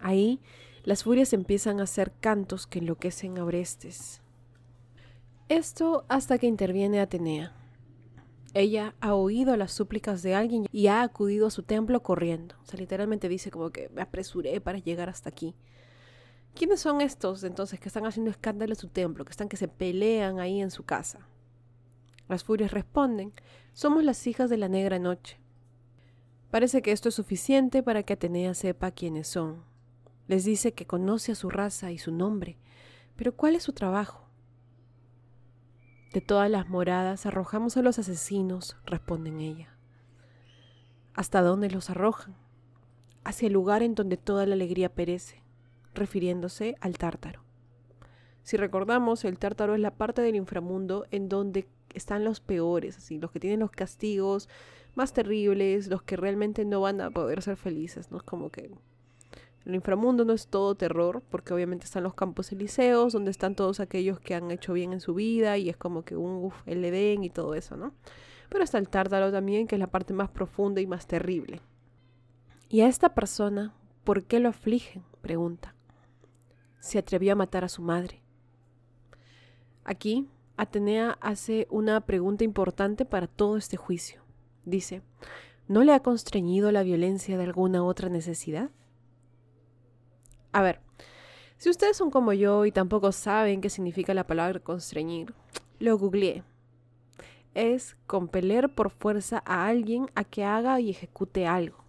Ahí 0.00 0.40
las 0.84 1.04
furias 1.04 1.32
empiezan 1.32 1.80
a 1.80 1.84
hacer 1.84 2.12
cantos 2.20 2.66
que 2.66 2.78
enloquecen 2.78 3.38
a 3.38 3.44
Orestes. 3.44 4.22
Esto 5.48 6.04
hasta 6.08 6.38
que 6.38 6.46
interviene 6.46 7.00
Atenea. 7.00 7.52
Ella 8.52 8.94
ha 9.00 9.14
oído 9.14 9.56
las 9.56 9.72
súplicas 9.72 10.22
de 10.22 10.34
alguien 10.34 10.66
y 10.72 10.88
ha 10.88 11.02
acudido 11.02 11.46
a 11.46 11.50
su 11.50 11.62
templo 11.62 12.02
corriendo. 12.02 12.56
O 12.62 12.66
sea, 12.66 12.80
literalmente 12.80 13.28
dice 13.28 13.50
como 13.50 13.70
que 13.70 13.88
me 13.90 14.02
apresuré 14.02 14.60
para 14.60 14.78
llegar 14.78 15.08
hasta 15.08 15.28
aquí. 15.28 15.54
¿Quiénes 16.54 16.80
son 16.80 17.00
estos 17.00 17.44
entonces 17.44 17.78
que 17.78 17.88
están 17.88 18.06
haciendo 18.06 18.30
escándalo 18.30 18.72
en 18.72 18.78
su 18.78 18.88
templo, 18.88 19.24
que 19.24 19.30
están 19.30 19.48
que 19.48 19.56
se 19.56 19.68
pelean 19.68 20.40
ahí 20.40 20.60
en 20.60 20.70
su 20.70 20.82
casa? 20.82 21.28
Las 22.28 22.42
furias 22.42 22.72
responden, 22.72 23.32
somos 23.72 24.02
las 24.02 24.26
hijas 24.26 24.50
de 24.50 24.56
la 24.56 24.68
negra 24.68 24.98
noche. 24.98 25.38
Parece 26.50 26.82
que 26.82 26.90
esto 26.90 27.08
es 27.08 27.14
suficiente 27.14 27.82
para 27.82 28.02
que 28.02 28.14
Atenea 28.14 28.54
sepa 28.54 28.90
quiénes 28.90 29.28
son. 29.28 29.69
Les 30.30 30.44
dice 30.44 30.74
que 30.74 30.86
conoce 30.86 31.32
a 31.32 31.34
su 31.34 31.50
raza 31.50 31.90
y 31.90 31.98
su 31.98 32.12
nombre, 32.12 32.56
pero 33.16 33.34
¿cuál 33.34 33.56
es 33.56 33.64
su 33.64 33.72
trabajo? 33.72 34.28
De 36.12 36.20
todas 36.20 36.48
las 36.48 36.68
moradas 36.68 37.26
arrojamos 37.26 37.76
a 37.76 37.82
los 37.82 37.98
asesinos, 37.98 38.76
responden 38.86 39.40
ella. 39.40 39.76
¿Hasta 41.14 41.42
dónde 41.42 41.68
los 41.68 41.90
arrojan? 41.90 42.36
Hacia 43.24 43.48
el 43.48 43.54
lugar 43.54 43.82
en 43.82 43.96
donde 43.96 44.16
toda 44.16 44.46
la 44.46 44.54
alegría 44.54 44.94
perece, 44.94 45.42
refiriéndose 45.94 46.76
al 46.80 46.96
tártaro. 46.96 47.42
Si 48.44 48.56
recordamos, 48.56 49.24
el 49.24 49.36
tártaro 49.36 49.74
es 49.74 49.80
la 49.80 49.96
parte 49.96 50.22
del 50.22 50.36
inframundo 50.36 51.06
en 51.10 51.28
donde 51.28 51.66
están 51.92 52.22
los 52.22 52.38
peores, 52.38 52.98
así, 52.98 53.18
los 53.18 53.32
que 53.32 53.40
tienen 53.40 53.58
los 53.58 53.72
castigos 53.72 54.48
más 54.94 55.12
terribles, 55.12 55.88
los 55.88 56.04
que 56.04 56.16
realmente 56.16 56.64
no 56.64 56.82
van 56.82 57.00
a 57.00 57.10
poder 57.10 57.42
ser 57.42 57.56
felices, 57.56 58.12
¿no? 58.12 58.18
Es 58.18 58.22
como 58.22 58.50
que 58.50 58.70
el 59.66 59.74
inframundo 59.74 60.24
no 60.24 60.32
es 60.32 60.48
todo 60.48 60.74
terror, 60.74 61.22
porque 61.30 61.52
obviamente 61.52 61.84
están 61.84 62.02
los 62.02 62.14
campos 62.14 62.50
elíseos, 62.52 63.12
donde 63.12 63.30
están 63.30 63.54
todos 63.54 63.80
aquellos 63.80 64.18
que 64.18 64.34
han 64.34 64.50
hecho 64.50 64.72
bien 64.72 64.92
en 64.92 65.00
su 65.00 65.14
vida, 65.14 65.58
y 65.58 65.68
es 65.68 65.76
como 65.76 66.04
que 66.04 66.16
un 66.16 66.44
uf, 66.44 66.54
el 66.66 66.84
Edén 66.84 67.24
y 67.24 67.30
todo 67.30 67.54
eso, 67.54 67.76
¿no? 67.76 67.92
Pero 68.48 68.64
está 68.64 68.78
el 68.78 68.88
tártaro 68.88 69.30
también, 69.30 69.66
que 69.66 69.76
es 69.76 69.78
la 69.78 69.90
parte 69.90 70.14
más 70.14 70.30
profunda 70.30 70.80
y 70.80 70.86
más 70.86 71.06
terrible. 71.06 71.60
¿Y 72.68 72.80
a 72.80 72.88
esta 72.88 73.14
persona 73.14 73.74
por 74.04 74.24
qué 74.24 74.40
lo 74.40 74.48
afligen? 74.48 75.04
pregunta. 75.20 75.74
Se 76.80 76.98
atrevió 76.98 77.32
a 77.32 77.36
matar 77.36 77.62
a 77.62 77.68
su 77.68 77.82
madre. 77.82 78.22
Aquí, 79.84 80.28
Atenea 80.56 81.18
hace 81.20 81.66
una 81.70 82.00
pregunta 82.00 82.44
importante 82.44 83.04
para 83.04 83.26
todo 83.26 83.56
este 83.56 83.76
juicio. 83.76 84.22
Dice, 84.64 85.02
¿no 85.68 85.84
le 85.84 85.92
ha 85.92 86.00
constreñido 86.00 86.72
la 86.72 86.82
violencia 86.82 87.36
de 87.38 87.44
alguna 87.44 87.84
otra 87.84 88.08
necesidad? 88.08 88.70
A 90.52 90.62
ver, 90.62 90.80
si 91.56 91.70
ustedes 91.70 91.96
son 91.96 92.10
como 92.10 92.32
yo 92.32 92.64
y 92.64 92.72
tampoco 92.72 93.12
saben 93.12 93.60
qué 93.60 93.70
significa 93.70 94.14
la 94.14 94.26
palabra 94.26 94.60
constreñir, 94.60 95.34
lo 95.78 95.96
googleé. 95.98 96.42
Es 97.54 97.96
compeler 98.06 98.68
por 98.68 98.90
fuerza 98.90 99.42
a 99.44 99.66
alguien 99.66 100.06
a 100.14 100.24
que 100.24 100.44
haga 100.44 100.80
y 100.80 100.90
ejecute 100.90 101.46
algo. 101.46 101.84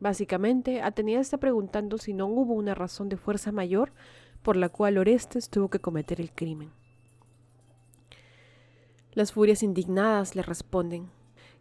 Básicamente, 0.00 0.80
Atenea 0.80 1.20
está 1.20 1.38
preguntando 1.38 1.98
si 1.98 2.12
no 2.12 2.26
hubo 2.26 2.54
una 2.54 2.74
razón 2.74 3.08
de 3.08 3.16
fuerza 3.16 3.50
mayor 3.50 3.92
por 4.42 4.56
la 4.56 4.68
cual 4.68 4.98
Orestes 4.98 5.50
tuvo 5.50 5.68
que 5.68 5.80
cometer 5.80 6.20
el 6.20 6.32
crimen. 6.32 6.70
Las 9.12 9.32
furias 9.32 9.64
indignadas 9.64 10.36
le 10.36 10.42
responden, 10.42 11.10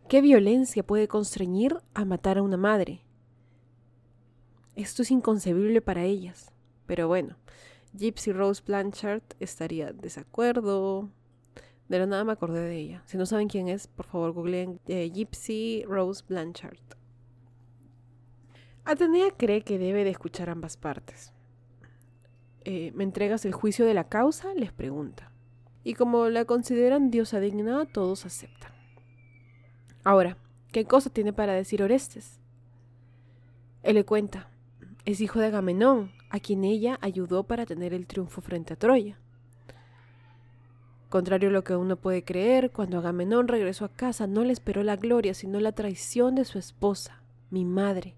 ¿qué 0.07 0.21
violencia 0.21 0.83
puede 0.83 1.07
constreñir 1.07 1.77
a 1.95 2.05
matar 2.05 2.37
a 2.37 2.43
una 2.43 2.57
madre? 2.57 3.01
Esto 4.77 5.01
es 5.01 5.10
inconcebible 5.10 5.81
para 5.81 6.03
ellas. 6.03 6.53
Pero 6.86 7.07
bueno, 7.07 7.36
Gypsy 7.98 8.31
Rose 8.31 8.62
Blanchard 8.63 9.24
estaría 9.39 9.91
desacuerdo. 9.91 11.10
De 11.89 11.98
la 11.98 12.05
nada 12.05 12.24
me 12.24 12.34
acordé 12.34 12.62
de 12.62 12.77
ella. 12.77 13.01
Si 13.07 13.17
no 13.17 13.25
saben 13.25 13.48
quién 13.48 13.69
es, 13.69 13.88
por 13.88 14.05
favor 14.05 14.34
googleen 14.34 14.79
eh, 14.86 15.10
Gypsy 15.12 15.84
Rose 15.88 16.24
Blanchard. 16.29 16.77
Atenea 18.86 19.31
cree 19.36 19.63
que 19.63 19.79
debe 19.79 20.03
de 20.03 20.12
escuchar 20.12 20.48
ambas 20.51 20.77
partes. 20.77 21.34
Eh, 22.63 22.91
¿Me 22.93 23.03
entregas 23.03 23.46
el 23.46 23.53
juicio 23.53 23.84
de 23.84 23.96
la 23.96 24.07
causa? 24.07 24.53
les 24.53 24.72
pregunta. 24.72 25.31
Y 25.84 25.96
como 25.96 26.29
la 26.29 26.46
consideran 26.46 27.10
diosa 27.10 27.39
digna, 27.39 27.86
todos 27.86 28.27
aceptan. 28.27 28.74
Ahora, 30.03 30.38
¿qué 30.72 30.86
cosa 30.86 31.10
tiene 31.10 31.34
para 31.34 31.53
decir 31.53 31.81
Orestes? 31.81 32.39
Él 33.81 33.96
le 33.96 34.05
cuenta, 34.05 34.51
es 35.07 35.21
hijo 35.21 35.39
de 35.39 35.45
Agamenón, 35.45 36.11
a 36.29 36.41
quien 36.41 36.65
ella 36.65 36.99
ayudó 36.99 37.43
para 37.43 37.65
tener 37.65 37.93
el 37.93 38.07
triunfo 38.07 38.41
frente 38.41 38.73
a 38.73 38.75
Troya. 38.75 39.17
Contrario 41.07 41.47
a 41.47 41.53
lo 41.53 41.63
que 41.63 41.77
uno 41.77 41.95
puede 41.95 42.25
creer, 42.25 42.71
cuando 42.71 42.97
Agamenón 42.97 43.47
regresó 43.47 43.85
a 43.85 43.93
casa 43.93 44.27
no 44.27 44.43
le 44.43 44.51
esperó 44.51 44.83
la 44.83 44.97
gloria, 44.97 45.33
sino 45.33 45.61
la 45.61 45.71
traición 45.71 46.35
de 46.35 46.43
su 46.43 46.59
esposa, 46.59 47.21
mi 47.49 47.63
madre, 47.63 48.15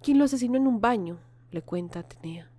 quien 0.00 0.16
lo 0.16 0.24
asesinó 0.24 0.56
en 0.56 0.66
un 0.66 0.80
baño, 0.80 1.18
le 1.50 1.60
cuenta 1.60 1.98
Atenea. 1.98 2.50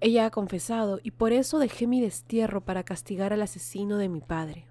Ella 0.00 0.26
ha 0.26 0.30
confesado, 0.30 0.98
y 1.04 1.12
por 1.12 1.32
eso 1.32 1.60
dejé 1.60 1.86
mi 1.86 2.00
destierro 2.00 2.60
para 2.60 2.82
castigar 2.82 3.32
al 3.32 3.42
asesino 3.42 3.98
de 3.98 4.08
mi 4.08 4.20
padre. 4.20 4.66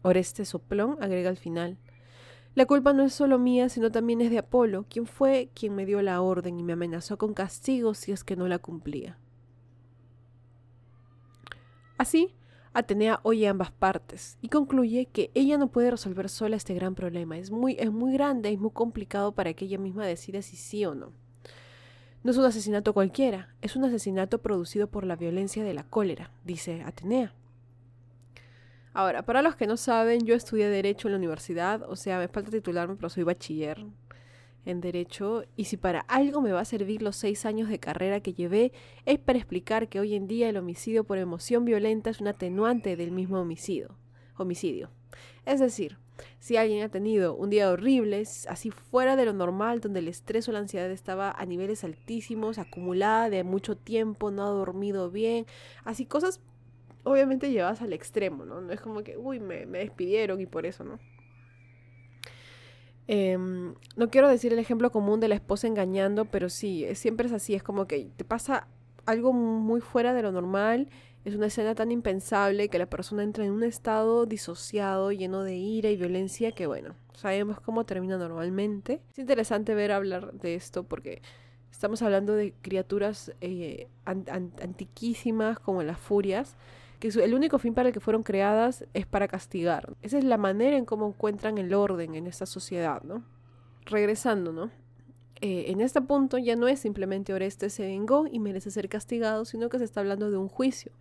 Oreste 0.00 0.46
Soplón 0.46 0.96
agrega 1.02 1.28
al 1.28 1.36
final, 1.36 1.76
la 2.56 2.64
culpa 2.64 2.94
no 2.94 3.02
es 3.04 3.12
solo 3.12 3.38
mía, 3.38 3.68
sino 3.68 3.92
también 3.92 4.22
es 4.22 4.30
de 4.30 4.38
Apolo, 4.38 4.86
quien 4.88 5.06
fue 5.06 5.50
quien 5.54 5.74
me 5.74 5.84
dio 5.84 6.00
la 6.00 6.22
orden 6.22 6.58
y 6.58 6.62
me 6.62 6.72
amenazó 6.72 7.18
con 7.18 7.34
castigo 7.34 7.92
si 7.92 8.12
es 8.12 8.24
que 8.24 8.34
no 8.34 8.48
la 8.48 8.58
cumplía. 8.58 9.18
Así, 11.98 12.34
Atenea 12.72 13.20
oye 13.24 13.46
ambas 13.46 13.72
partes 13.72 14.38
y 14.40 14.48
concluye 14.48 15.04
que 15.04 15.30
ella 15.34 15.58
no 15.58 15.68
puede 15.68 15.90
resolver 15.90 16.30
sola 16.30 16.56
este 16.56 16.72
gran 16.72 16.94
problema. 16.94 17.36
Es 17.36 17.50
muy, 17.50 17.76
es 17.78 17.92
muy 17.92 18.14
grande 18.14 18.50
y 18.50 18.56
muy 18.56 18.70
complicado 18.70 19.32
para 19.32 19.52
que 19.52 19.66
ella 19.66 19.76
misma 19.76 20.06
decida 20.06 20.40
si 20.40 20.56
sí 20.56 20.86
o 20.86 20.94
no. 20.94 21.12
No 22.24 22.30
es 22.30 22.38
un 22.38 22.46
asesinato 22.46 22.94
cualquiera, 22.94 23.54
es 23.60 23.76
un 23.76 23.84
asesinato 23.84 24.40
producido 24.40 24.86
por 24.86 25.04
la 25.04 25.16
violencia 25.16 25.62
de 25.62 25.74
la 25.74 25.84
cólera, 25.84 26.30
dice 26.42 26.82
Atenea. 26.86 27.34
Ahora, 28.96 29.26
para 29.26 29.42
los 29.42 29.56
que 29.56 29.66
no 29.66 29.76
saben, 29.76 30.24
yo 30.24 30.34
estudié 30.34 30.70
Derecho 30.70 31.08
en 31.08 31.12
la 31.12 31.18
universidad, 31.18 31.82
o 31.82 31.96
sea, 31.96 32.18
me 32.18 32.28
falta 32.28 32.50
titularme, 32.50 32.96
pero 32.96 33.10
soy 33.10 33.24
bachiller 33.24 33.84
en 34.64 34.80
Derecho, 34.80 35.44
y 35.54 35.64
si 35.64 35.76
para 35.76 36.00
algo 36.00 36.40
me 36.40 36.50
va 36.50 36.60
a 36.60 36.64
servir 36.64 37.02
los 37.02 37.14
seis 37.14 37.44
años 37.44 37.68
de 37.68 37.78
carrera 37.78 38.20
que 38.20 38.32
llevé, 38.32 38.72
es 39.04 39.18
para 39.18 39.36
explicar 39.36 39.90
que 39.90 40.00
hoy 40.00 40.14
en 40.14 40.26
día 40.26 40.48
el 40.48 40.56
homicidio 40.56 41.04
por 41.04 41.18
emoción 41.18 41.66
violenta 41.66 42.08
es 42.08 42.22
un 42.22 42.28
atenuante 42.28 42.96
del 42.96 43.10
mismo 43.10 43.38
homicidio. 43.38 43.98
homicidio. 44.38 44.88
Es 45.44 45.60
decir, 45.60 45.98
si 46.38 46.56
alguien 46.56 46.82
ha 46.82 46.88
tenido 46.88 47.34
un 47.34 47.50
día 47.50 47.70
horrible, 47.70 48.22
así 48.48 48.70
fuera 48.70 49.14
de 49.14 49.26
lo 49.26 49.34
normal, 49.34 49.82
donde 49.82 50.00
el 50.00 50.08
estrés 50.08 50.48
o 50.48 50.52
la 50.52 50.60
ansiedad 50.60 50.90
estaba 50.90 51.30
a 51.32 51.44
niveles 51.44 51.84
altísimos, 51.84 52.56
acumulada 52.56 53.28
de 53.28 53.44
mucho 53.44 53.76
tiempo, 53.76 54.30
no 54.30 54.42
ha 54.44 54.48
dormido 54.48 55.10
bien, 55.10 55.44
así 55.84 56.06
cosas 56.06 56.40
obviamente 57.06 57.50
llevas 57.50 57.80
al 57.82 57.92
extremo, 57.92 58.44
¿no? 58.44 58.60
No 58.60 58.72
es 58.72 58.80
como 58.80 59.02
que, 59.02 59.16
uy, 59.16 59.38
me, 59.38 59.64
despidieron 59.66 60.40
y 60.40 60.46
por 60.46 60.66
eso, 60.66 60.84
¿no? 60.84 60.98
Em, 63.06 63.74
no 63.94 64.10
quiero 64.10 64.28
decir 64.28 64.52
el 64.52 64.58
ejemplo 64.58 64.90
común 64.90 65.20
de 65.20 65.28
la 65.28 65.36
esposa 65.36 65.68
engañando, 65.68 66.24
pero 66.24 66.48
sí, 66.48 66.84
siempre 66.94 67.28
es 67.28 67.32
así, 67.32 67.54
es 67.54 67.62
como 67.62 67.86
que 67.86 68.10
te 68.16 68.24
pasa 68.24 68.66
algo 69.06 69.32
muy 69.32 69.80
fuera 69.80 70.12
de 70.12 70.22
lo 70.22 70.32
normal, 70.32 70.88
es 71.24 71.36
una 71.36 71.46
escena 71.46 71.76
tan 71.76 71.92
impensable 71.92 72.68
que 72.68 72.78
la 72.78 72.86
persona 72.86 73.22
entra 73.22 73.44
en 73.44 73.52
un 73.52 73.62
estado 73.62 74.26
disociado, 74.26 75.12
lleno 75.12 75.44
de 75.44 75.56
ira 75.56 75.90
y 75.90 75.96
violencia, 75.96 76.50
que 76.52 76.66
bueno, 76.66 76.96
sabemos 77.14 77.60
cómo 77.60 77.84
termina 77.84 78.16
normalmente. 78.16 79.00
Es 79.12 79.18
interesante 79.18 79.74
ver 79.74 79.92
hablar 79.92 80.32
de 80.32 80.56
esto 80.56 80.82
porque 80.82 81.22
estamos 81.70 82.02
hablando 82.02 82.34
de 82.34 82.52
criaturas 82.62 83.32
eh, 83.40 83.88
antiquísimas 84.04 85.58
como 85.60 85.82
las 85.82 85.98
furias, 85.98 86.56
el 87.14 87.34
único 87.34 87.58
fin 87.58 87.74
para 87.74 87.88
el 87.88 87.92
que 87.92 88.00
fueron 88.00 88.22
creadas 88.22 88.84
es 88.94 89.06
para 89.06 89.28
castigar. 89.28 89.94
Esa 90.02 90.18
es 90.18 90.24
la 90.24 90.36
manera 90.38 90.76
en 90.76 90.84
cómo 90.84 91.06
encuentran 91.06 91.58
el 91.58 91.74
orden 91.74 92.14
en 92.14 92.26
esta 92.26 92.46
sociedad, 92.46 93.02
¿no? 93.02 93.24
Regresando, 93.84 94.52
¿no? 94.52 94.70
Eh, 95.40 95.66
en 95.68 95.80
este 95.80 96.00
punto 96.00 96.38
ya 96.38 96.56
no 96.56 96.66
es 96.66 96.80
simplemente 96.80 97.34
Orestes 97.34 97.74
se 97.74 97.84
vengó 97.84 98.26
y 98.30 98.38
merece 98.38 98.70
ser 98.70 98.88
castigado, 98.88 99.44
sino 99.44 99.68
que 99.68 99.78
se 99.78 99.84
está 99.84 100.00
hablando 100.00 100.30
de 100.30 100.38
un 100.38 100.48
juicio, 100.48 100.92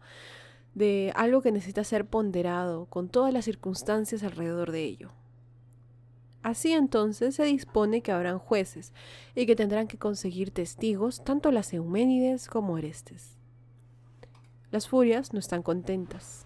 de 0.74 1.14
algo 1.16 1.42
que 1.42 1.54
necesita 1.54 1.84
ser 1.84 2.06
ponderado 2.06 2.86
con 2.88 3.08
todas 3.08 3.34
las 3.34 3.46
circunstancias 3.46 4.24
alrededor 4.24 4.72
de 4.72 4.84
ello. 4.84 5.12
Así 6.44 6.74
entonces 6.74 7.36
se 7.36 7.44
dispone 7.46 8.02
que 8.02 8.12
habrán 8.12 8.38
jueces 8.38 8.94
y 9.34 9.46
que 9.46 9.56
tendrán 9.56 9.88
que 9.88 9.98
conseguir 9.98 10.52
testigos 10.52 11.24
tanto 11.24 11.50
las 11.52 11.74
Euménides 11.74 12.48
como 12.48 12.74
Orestes. 12.74 13.35
Las 14.76 14.90
furias 14.90 15.32
no 15.32 15.40
están 15.40 15.64
contentas. 15.64 16.46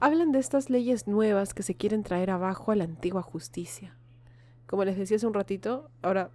Hablan 0.00 0.32
de 0.32 0.38
estas 0.38 0.70
leyes 0.70 1.06
nuevas 1.06 1.52
que 1.52 1.62
se 1.62 1.74
quieren 1.74 2.04
traer 2.04 2.30
abajo 2.30 2.72
a 2.72 2.74
la 2.74 2.84
antigua 2.84 3.20
justicia. 3.20 3.94
Como 4.66 4.82
les 4.86 4.96
decía 4.96 5.18
hace 5.18 5.26
un 5.26 5.34
ratito, 5.34 5.90
ahora 6.00 6.30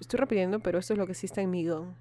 estoy 0.00 0.18
repitiendo, 0.18 0.60
pero 0.60 0.78
esto 0.78 0.94
es 0.94 0.98
lo 0.98 1.04
que 1.04 1.12
existe 1.12 1.42
en 1.42 1.50
Migón. 1.50 1.94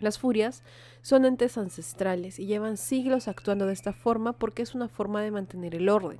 Las 0.00 0.18
furias 0.18 0.64
son 1.02 1.24
entes 1.24 1.56
ancestrales 1.56 2.40
y 2.40 2.46
llevan 2.46 2.78
siglos 2.78 3.28
actuando 3.28 3.64
de 3.66 3.74
esta 3.74 3.92
forma 3.92 4.32
porque 4.32 4.62
es 4.62 4.74
una 4.74 4.88
forma 4.88 5.22
de 5.22 5.30
mantener 5.30 5.76
el 5.76 5.88
orden. 5.88 6.18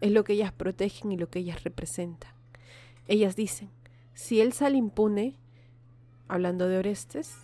Es 0.00 0.10
lo 0.10 0.24
que 0.24 0.32
ellas 0.32 0.50
protegen 0.50 1.12
y 1.12 1.16
lo 1.16 1.30
que 1.30 1.38
ellas 1.38 1.62
representan. 1.62 2.32
Ellas 3.06 3.36
dicen, 3.36 3.70
si 4.14 4.40
él 4.40 4.52
sale 4.52 4.78
impune, 4.78 5.36
hablando 6.26 6.66
de 6.66 6.78
Orestes, 6.78 7.36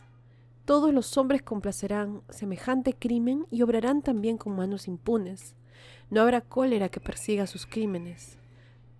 todos 0.70 0.94
los 0.94 1.16
hombres 1.16 1.42
complacerán 1.42 2.22
semejante 2.28 2.94
crimen 2.94 3.44
y 3.50 3.62
obrarán 3.62 4.02
también 4.02 4.38
con 4.38 4.54
manos 4.54 4.86
impunes. 4.86 5.56
No 6.10 6.20
habrá 6.20 6.42
cólera 6.42 6.90
que 6.90 7.00
persiga 7.00 7.48
sus 7.48 7.66
crímenes. 7.66 8.38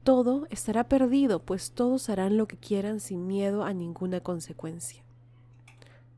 Todo 0.02 0.48
estará 0.50 0.88
perdido, 0.88 1.44
pues 1.44 1.70
todos 1.70 2.10
harán 2.10 2.36
lo 2.36 2.48
que 2.48 2.56
quieran 2.56 2.98
sin 2.98 3.28
miedo 3.28 3.62
a 3.62 3.72
ninguna 3.72 4.18
consecuencia. 4.18 5.04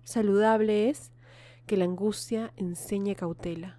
Saludable 0.04 0.88
es 0.88 1.12
que 1.66 1.76
la 1.76 1.85
angustia 1.85 2.54
enseñe 2.56 3.14
cautela. 3.14 3.76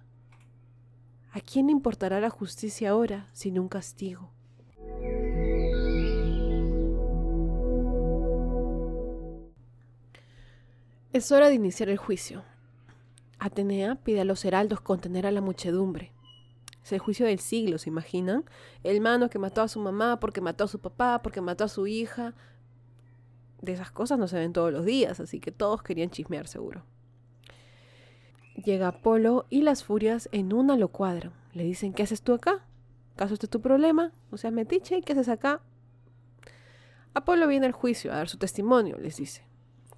¿A 1.32 1.40
quién 1.40 1.70
importará 1.70 2.20
la 2.20 2.30
justicia 2.30 2.90
ahora 2.90 3.28
sin 3.32 3.58
un 3.58 3.66
castigo? 3.66 4.30
Es 11.14 11.30
hora 11.30 11.48
de 11.48 11.54
iniciar 11.54 11.90
el 11.90 11.96
juicio. 11.96 12.42
Atenea 13.38 13.94
pide 13.94 14.22
a 14.22 14.24
los 14.24 14.44
heraldos 14.44 14.80
contener 14.80 15.28
a 15.28 15.30
la 15.30 15.40
muchedumbre. 15.40 16.10
Es 16.82 16.92
el 16.92 16.98
juicio 16.98 17.24
del 17.24 17.38
siglo, 17.38 17.78
¿se 17.78 17.88
imaginan? 17.88 18.44
El 18.82 19.00
mano 19.00 19.30
que 19.30 19.38
mató 19.38 19.62
a 19.62 19.68
su 19.68 19.78
mamá 19.78 20.18
porque 20.18 20.40
mató 20.40 20.64
a 20.64 20.68
su 20.68 20.80
papá, 20.80 21.22
porque 21.22 21.40
mató 21.40 21.62
a 21.62 21.68
su 21.68 21.86
hija. 21.86 22.34
De 23.62 23.74
esas 23.74 23.92
cosas 23.92 24.18
no 24.18 24.26
se 24.26 24.40
ven 24.40 24.52
todos 24.52 24.72
los 24.72 24.84
días, 24.84 25.20
así 25.20 25.38
que 25.38 25.52
todos 25.52 25.84
querían 25.84 26.10
chismear 26.10 26.48
seguro. 26.48 26.82
Llega 28.56 28.88
Apolo 28.88 29.46
y 29.50 29.62
las 29.62 29.84
furias 29.84 30.28
en 30.32 30.52
una 30.52 30.76
lo 30.76 30.88
cuadran. 30.88 31.32
Le 31.52 31.62
dicen, 31.62 31.92
¿qué 31.92 32.02
haces 32.02 32.22
tú 32.22 32.32
acá? 32.32 32.66
¿Caso 33.14 33.34
este 33.34 33.46
es 33.46 33.50
tu 33.50 33.60
problema? 33.60 34.10
O 34.32 34.36
sea, 34.36 34.50
metiche, 34.50 35.00
¿qué 35.02 35.12
haces 35.12 35.28
acá? 35.28 35.60
Apolo 37.14 37.46
viene 37.46 37.66
al 37.66 37.72
juicio 37.72 38.12
a 38.12 38.16
dar 38.16 38.28
su 38.28 38.36
testimonio, 38.36 38.98
les 38.98 39.18
dice. 39.18 39.53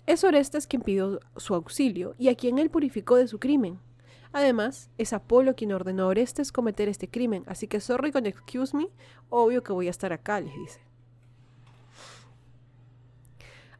Es 0.06 0.22
Orestes 0.22 0.66
quien 0.66 0.82
pidió 0.82 1.20
su 1.36 1.54
auxilio 1.54 2.14
y 2.16 2.28
a 2.28 2.36
quien 2.36 2.58
él 2.58 2.70
purificó 2.70 3.16
de 3.16 3.26
su 3.26 3.40
crimen. 3.40 3.80
Además, 4.32 4.90
es 4.98 5.12
Apolo 5.12 5.56
quien 5.56 5.72
ordenó 5.72 6.04
a 6.04 6.08
Orestes 6.08 6.52
cometer 6.52 6.88
este 6.88 7.08
crimen, 7.08 7.42
así 7.46 7.66
que 7.66 7.80
sorry 7.80 8.12
con 8.12 8.26
excuse 8.26 8.76
me, 8.76 8.88
obvio 9.30 9.62
que 9.62 9.72
voy 9.72 9.88
a 9.88 9.90
estar 9.90 10.12
acá, 10.12 10.40
les 10.40 10.54
dice. 10.54 10.80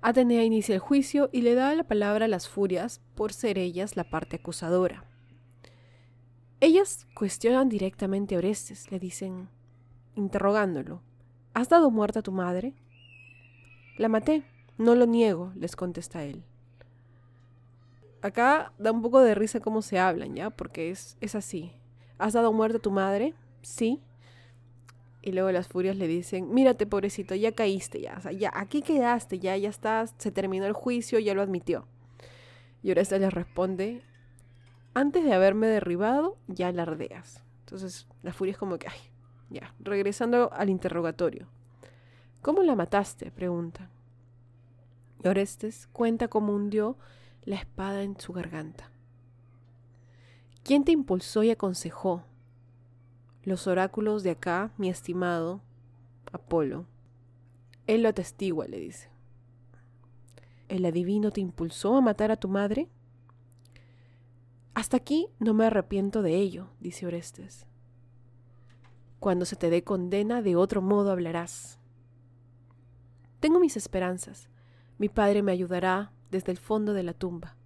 Atenea 0.01 0.45
inicia 0.45 0.75
el 0.75 0.81
juicio 0.81 1.31
y 1.33 1.43
le 1.43 1.55
da 1.55 1.75
la 1.75 1.85
palabra 1.85 2.27
a 2.27 2.29
las 2.29 2.49
furias 2.49 3.01
por 3.15 3.33
ser 3.33 3.59
ellas 3.59 3.97
la 3.97 4.05
parte 4.05 4.37
acusadora. 4.37 5.05
Ellas 6.61 7.07
cuestionan 7.15 7.69
directamente 7.69 8.35
a 8.35 8.39
Orestes, 8.39 8.91
le 8.91 8.99
dicen, 8.99 9.49
interrogándolo, 10.15 11.03
¿has 11.55 11.69
dado 11.69 11.91
muerte 11.91 12.19
a 12.19 12.23
tu 12.23 12.33
madre? 12.33 12.75
La 13.99 14.09
maté, 14.09 14.45
no 14.79 14.95
lo 14.95 15.07
niego, 15.07 15.53
les 15.57 15.77
contesta 15.77 16.25
él. 16.25 16.43
Acá 18.23 18.73
da 18.79 18.93
un 18.93 19.03
poco 19.03 19.21
de 19.21 19.35
risa 19.35 19.61
cómo 19.61 19.83
se 19.83 19.99
hablan, 19.99 20.35
¿ya? 20.35 20.51
Porque 20.51 20.91
es, 20.91 21.17
es 21.21 21.35
así. 21.35 21.73
¿Has 22.19 22.33
dado 22.33 22.53
muerte 22.53 22.79
a 22.79 22.81
tu 22.81 22.91
madre? 22.91 23.35
Sí. 23.63 24.01
Y 25.23 25.33
luego 25.33 25.51
las 25.51 25.69
furias 25.69 25.97
le 25.97 26.07
dicen, 26.07 26.53
mírate 26.53 26.87
pobrecito, 26.87 27.35
ya 27.35 27.53
caíste, 27.53 28.01
ya, 28.01 28.15
o 28.17 28.21
sea, 28.21 28.33
ya, 28.33 28.53
aquí 28.55 28.81
quedaste, 28.83 29.41
ya, 29.41 29.57
ya 29.57 29.69
estás, 29.69 30.15
se 30.19 30.31
terminó 30.31 30.67
el 30.67 30.73
juicio, 30.73 31.19
ya 31.19 31.35
lo 31.35 31.43
admitió. 31.43 31.87
Y 32.83 32.91
ahora 32.91 33.03
les 33.03 33.35
responde, 33.35 34.03
antes 34.95 35.25
de 35.25 35.33
haberme 35.33 35.67
derribado, 35.67 36.37
ya 36.47 36.69
alardeas. 36.69 37.43
Entonces 37.65 38.07
la 38.23 38.33
furia 38.33 38.53
es 38.53 38.59
como 38.59 38.79
que, 38.79 38.87
ay, 38.87 38.99
ya, 39.51 39.75
regresando 39.81 40.53
al 40.53 40.71
interrogatorio. 40.71 41.49
¿Cómo 42.41 42.63
la 42.63 42.77
mataste? 42.77 43.33
pregunta. 43.33 43.91
Orestes 45.25 45.89
cuenta 45.93 46.29
cómo 46.29 46.55
hundió 46.55 46.97
la 47.45 47.57
espada 47.57 48.03
en 48.03 48.19
su 48.19 48.33
garganta. 48.33 48.91
¿Quién 50.63 50.85
te 50.85 50.93
impulsó 50.93 51.43
y 51.43 51.51
aconsejó? 51.51 52.25
Los 53.45 53.67
oráculos 53.67 54.23
de 54.23 54.31
acá, 54.31 54.73
mi 54.77 54.89
estimado 54.89 55.61
Apolo. 56.33 56.87
Él 57.87 58.03
lo 58.03 58.09
atestigua, 58.09 58.67
le 58.67 58.79
dice. 58.79 59.09
¿El 60.69 60.85
adivino 60.85 61.31
te 61.31 61.41
impulsó 61.41 61.97
a 61.97 62.01
matar 62.01 62.33
a 62.33 62.37
tu 62.37 62.49
madre? 62.49 62.89
Hasta 64.75 64.97
aquí 64.97 65.29
no 65.39 65.55
me 65.55 65.67
arrepiento 65.67 66.23
de 66.23 66.35
ello, 66.37 66.69
dice 66.81 67.07
Orestes. 67.07 67.65
Cuando 69.21 69.45
se 69.45 69.57
te 69.57 69.71
dé 69.71 69.85
condena, 69.85 70.43
de 70.43 70.57
otro 70.57 70.83
modo 70.83 71.13
hablarás. 71.13 71.79
Tengo 73.41 73.61
mis 73.61 73.77
esperanzas, 73.77 74.49
mi 74.99 75.09
padre 75.09 75.43
me 75.43 75.53
ayudará 75.53 76.13
desde 76.31 76.53
el 76.53 76.59
fondo 76.59 76.93
de 76.93 77.03
la 77.03 77.13
tumba. 77.13 77.57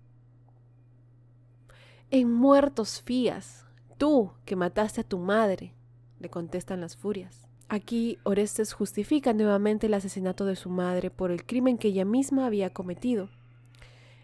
En 2.11 2.33
muertos 2.33 3.03
fías, 3.03 3.67
tú 3.97 4.33
que 4.45 4.57
mataste 4.57 5.03
a 5.03 5.05
tu 5.05 5.19
madre, 5.19 5.75
le 6.19 6.29
contestan 6.29 6.81
las 6.81 6.97
furias. 6.97 7.49
Aquí 7.69 8.19
Orestes 8.25 8.73
justifica 8.73 9.33
nuevamente 9.33 9.87
el 9.87 9.95
asesinato 9.95 10.45
de 10.45 10.57
su 10.57 10.71
madre 10.71 11.11
por 11.11 11.31
el 11.31 11.47
crimen 11.47 11.79
que 11.79 11.89
ella 11.89 12.05
misma 12.05 12.47
había 12.47 12.71
cometido. 12.71 13.29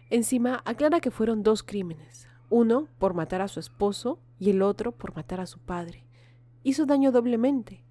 Encima 0.09 0.61
aclara 0.65 0.99
que 0.99 1.11
fueron 1.11 1.43
dos 1.43 1.63
crímenes, 1.63 2.27
uno 2.49 2.89
por 2.99 3.13
matar 3.13 3.41
a 3.41 3.47
su 3.47 3.61
esposo 3.61 4.19
y 4.37 4.49
el 4.49 4.61
otro 4.61 4.91
por 4.91 5.15
matar 5.15 5.39
a 5.39 5.45
su 5.45 5.59
padre. 5.59 6.03
Hizo 6.63 6.85
daño 6.85 7.13
doblemente, 7.13 7.85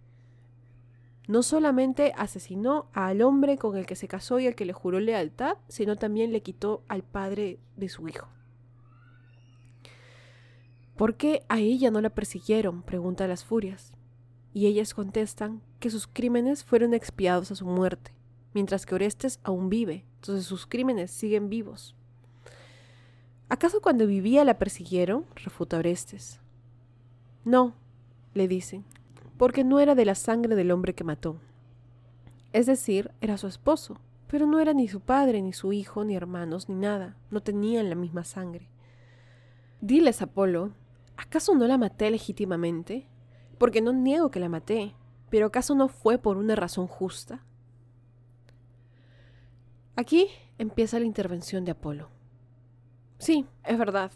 no 1.26 1.42
solamente 1.42 2.12
asesinó 2.16 2.88
al 2.92 3.22
hombre 3.22 3.58
con 3.58 3.76
el 3.76 3.86
que 3.86 3.96
se 3.96 4.08
casó 4.08 4.38
y 4.38 4.46
al 4.46 4.54
que 4.54 4.64
le 4.64 4.72
juró 4.72 5.00
lealtad, 5.00 5.58
sino 5.68 5.96
también 5.96 6.32
le 6.32 6.42
quitó 6.42 6.84
al 6.88 7.02
padre 7.02 7.58
de 7.76 7.88
su 7.88 8.08
hijo. 8.08 8.28
¿Por 10.96 11.16
qué 11.16 11.42
a 11.48 11.58
ella 11.58 11.90
no 11.90 12.00
la 12.00 12.10
persiguieron? 12.10 12.82
pregunta 12.82 13.28
las 13.28 13.44
furias. 13.44 13.92
Y 14.54 14.66
ellas 14.66 14.94
contestan 14.94 15.60
que 15.80 15.90
sus 15.90 16.06
crímenes 16.06 16.64
fueron 16.64 16.94
expiados 16.94 17.50
a 17.50 17.56
su 17.56 17.66
muerte, 17.66 18.12
mientras 18.54 18.86
que 18.86 18.94
Orestes 18.94 19.38
aún 19.42 19.68
vive, 19.68 20.06
entonces 20.14 20.46
sus 20.46 20.66
crímenes 20.66 21.10
siguen 21.10 21.50
vivos. 21.50 21.94
¿Acaso 23.50 23.82
cuando 23.82 24.06
vivía 24.06 24.44
la 24.44 24.58
persiguieron? 24.58 25.26
refuta 25.34 25.76
Orestes. 25.76 26.40
No, 27.44 27.74
le 28.32 28.48
dicen, 28.48 28.84
porque 29.36 29.64
no 29.64 29.80
era 29.80 29.94
de 29.94 30.04
la 30.04 30.14
sangre 30.14 30.54
del 30.56 30.70
hombre 30.70 30.94
que 30.94 31.04
mató. 31.04 31.40
Es 32.52 32.66
decir, 32.66 33.10
era 33.20 33.36
su 33.36 33.46
esposo, 33.46 34.00
pero 34.28 34.46
no 34.46 34.60
era 34.60 34.72
ni 34.72 34.88
su 34.88 35.00
padre, 35.00 35.42
ni 35.42 35.52
su 35.52 35.72
hijo, 35.72 36.04
ni 36.04 36.16
hermanos, 36.16 36.68
ni 36.68 36.74
nada, 36.74 37.16
no 37.30 37.42
tenían 37.42 37.88
la 37.88 37.94
misma 37.94 38.24
sangre. 38.24 38.68
Diles, 39.80 40.22
Apolo, 40.22 40.72
¿acaso 41.16 41.54
no 41.54 41.66
la 41.66 41.78
maté 41.78 42.10
legítimamente? 42.10 43.06
Porque 43.58 43.80
no 43.80 43.92
niego 43.92 44.30
que 44.30 44.40
la 44.40 44.48
maté, 44.48 44.94
pero 45.30 45.46
¿acaso 45.46 45.74
no 45.74 45.88
fue 45.88 46.18
por 46.18 46.38
una 46.38 46.56
razón 46.56 46.86
justa? 46.86 47.44
Aquí 49.96 50.28
empieza 50.58 50.98
la 50.98 51.06
intervención 51.06 51.64
de 51.64 51.72
Apolo. 51.72 52.08
Sí, 53.18 53.46
es 53.64 53.78
verdad. 53.78 54.12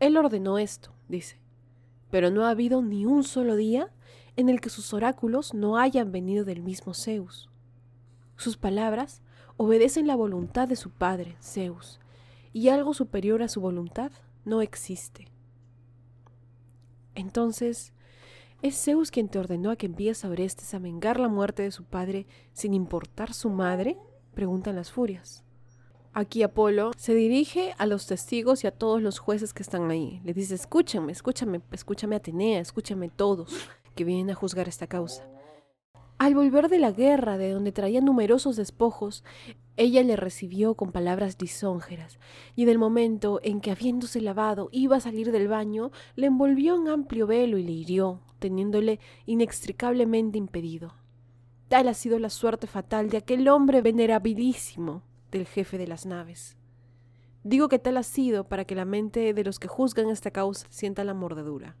Él 0.00 0.16
ordenó 0.16 0.58
esto, 0.58 0.92
dice. 1.08 1.38
Pero 2.10 2.30
no 2.30 2.44
ha 2.44 2.50
habido 2.50 2.82
ni 2.82 3.06
un 3.06 3.24
solo 3.24 3.56
día 3.56 3.90
en 4.36 4.48
el 4.48 4.60
que 4.60 4.70
sus 4.70 4.92
oráculos 4.92 5.54
no 5.54 5.78
hayan 5.78 6.12
venido 6.12 6.44
del 6.44 6.62
mismo 6.62 6.94
Zeus. 6.94 7.50
Sus 8.36 8.56
palabras 8.56 9.22
obedecen 9.56 10.06
la 10.06 10.16
voluntad 10.16 10.66
de 10.68 10.76
su 10.76 10.90
padre, 10.90 11.36
Zeus, 11.40 12.00
y 12.52 12.68
algo 12.68 12.94
superior 12.94 13.42
a 13.42 13.48
su 13.48 13.60
voluntad 13.60 14.10
no 14.44 14.60
existe. 14.60 15.28
Entonces, 17.14 17.92
¿es 18.62 18.82
Zeus 18.82 19.10
quien 19.10 19.28
te 19.28 19.38
ordenó 19.38 19.70
a 19.70 19.76
que 19.76 19.86
envíes 19.86 20.24
a 20.24 20.28
Orestes 20.28 20.74
a 20.74 20.80
vengar 20.80 21.20
la 21.20 21.28
muerte 21.28 21.62
de 21.62 21.70
su 21.70 21.84
padre 21.84 22.26
sin 22.52 22.74
importar 22.74 23.32
su 23.32 23.50
madre? 23.50 23.98
preguntan 24.34 24.74
las 24.74 24.90
furias. 24.90 25.44
Aquí 26.12 26.42
Apolo 26.42 26.92
se 26.96 27.14
dirige 27.14 27.74
a 27.78 27.86
los 27.86 28.06
testigos 28.06 28.62
y 28.62 28.66
a 28.66 28.72
todos 28.72 29.00
los 29.00 29.18
jueces 29.20 29.52
que 29.52 29.62
están 29.62 29.90
ahí. 29.90 30.20
Le 30.24 30.32
dice, 30.32 30.54
escúchame, 30.54 31.12
escúchame, 31.12 31.60
escúchame 31.70 32.16
Atenea, 32.16 32.60
escúchame 32.60 33.08
todos 33.08 33.52
que 33.94 34.04
vienen 34.04 34.30
a 34.30 34.34
juzgar 34.34 34.68
esta 34.68 34.86
causa. 34.86 35.28
Al 36.18 36.34
volver 36.34 36.68
de 36.68 36.78
la 36.78 36.92
guerra, 36.92 37.38
de 37.38 37.50
donde 37.50 37.72
traía 37.72 38.00
numerosos 38.00 38.56
despojos, 38.56 39.24
ella 39.76 40.02
le 40.04 40.14
recibió 40.14 40.74
con 40.74 40.92
palabras 40.92 41.36
lisonjeras, 41.40 42.18
y 42.54 42.62
en 42.62 42.68
el 42.68 42.78
momento 42.78 43.40
en 43.42 43.60
que, 43.60 43.72
habiéndose 43.72 44.20
lavado, 44.20 44.68
iba 44.70 44.96
a 44.96 45.00
salir 45.00 45.32
del 45.32 45.48
baño, 45.48 45.90
le 46.14 46.28
envolvió 46.28 46.76
en 46.76 46.88
amplio 46.88 47.26
velo 47.26 47.58
y 47.58 47.64
le 47.64 47.72
hirió, 47.72 48.20
teniéndole 48.38 49.00
inextricablemente 49.26 50.38
impedido. 50.38 50.94
Tal 51.68 51.88
ha 51.88 51.94
sido 51.94 52.20
la 52.20 52.30
suerte 52.30 52.68
fatal 52.68 53.10
de 53.10 53.16
aquel 53.16 53.48
hombre 53.48 53.82
venerabilísimo 53.82 55.02
del 55.32 55.46
jefe 55.46 55.78
de 55.78 55.88
las 55.88 56.06
naves. 56.06 56.56
Digo 57.42 57.68
que 57.68 57.80
tal 57.80 57.96
ha 57.96 58.02
sido 58.04 58.44
para 58.44 58.64
que 58.64 58.76
la 58.76 58.84
mente 58.84 59.34
de 59.34 59.44
los 59.44 59.58
que 59.58 59.68
juzgan 59.68 60.08
esta 60.08 60.30
causa 60.30 60.66
sienta 60.70 61.02
la 61.02 61.14
mordedura. 61.14 61.76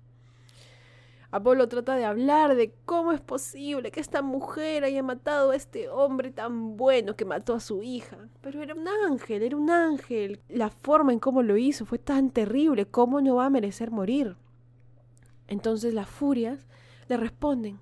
Apolo 1.34 1.66
trata 1.66 1.96
de 1.96 2.04
hablar 2.04 2.54
de 2.54 2.72
cómo 2.84 3.10
es 3.10 3.20
posible 3.20 3.90
que 3.90 3.98
esta 3.98 4.22
mujer 4.22 4.84
haya 4.84 5.02
matado 5.02 5.50
a 5.50 5.56
este 5.56 5.88
hombre 5.88 6.30
tan 6.30 6.76
bueno 6.76 7.16
que 7.16 7.24
mató 7.24 7.54
a 7.54 7.60
su 7.60 7.82
hija. 7.82 8.28
Pero 8.40 8.62
era 8.62 8.72
un 8.72 8.86
ángel, 8.86 9.42
era 9.42 9.56
un 9.56 9.68
ángel. 9.68 10.40
La 10.48 10.70
forma 10.70 11.12
en 11.12 11.18
cómo 11.18 11.42
lo 11.42 11.56
hizo 11.56 11.86
fue 11.86 11.98
tan 11.98 12.30
terrible, 12.30 12.86
¿cómo 12.86 13.20
no 13.20 13.34
va 13.34 13.46
a 13.46 13.50
merecer 13.50 13.90
morir? 13.90 14.36
Entonces 15.48 15.92
las 15.92 16.08
furias 16.08 16.68
le 17.08 17.16
responden, 17.16 17.80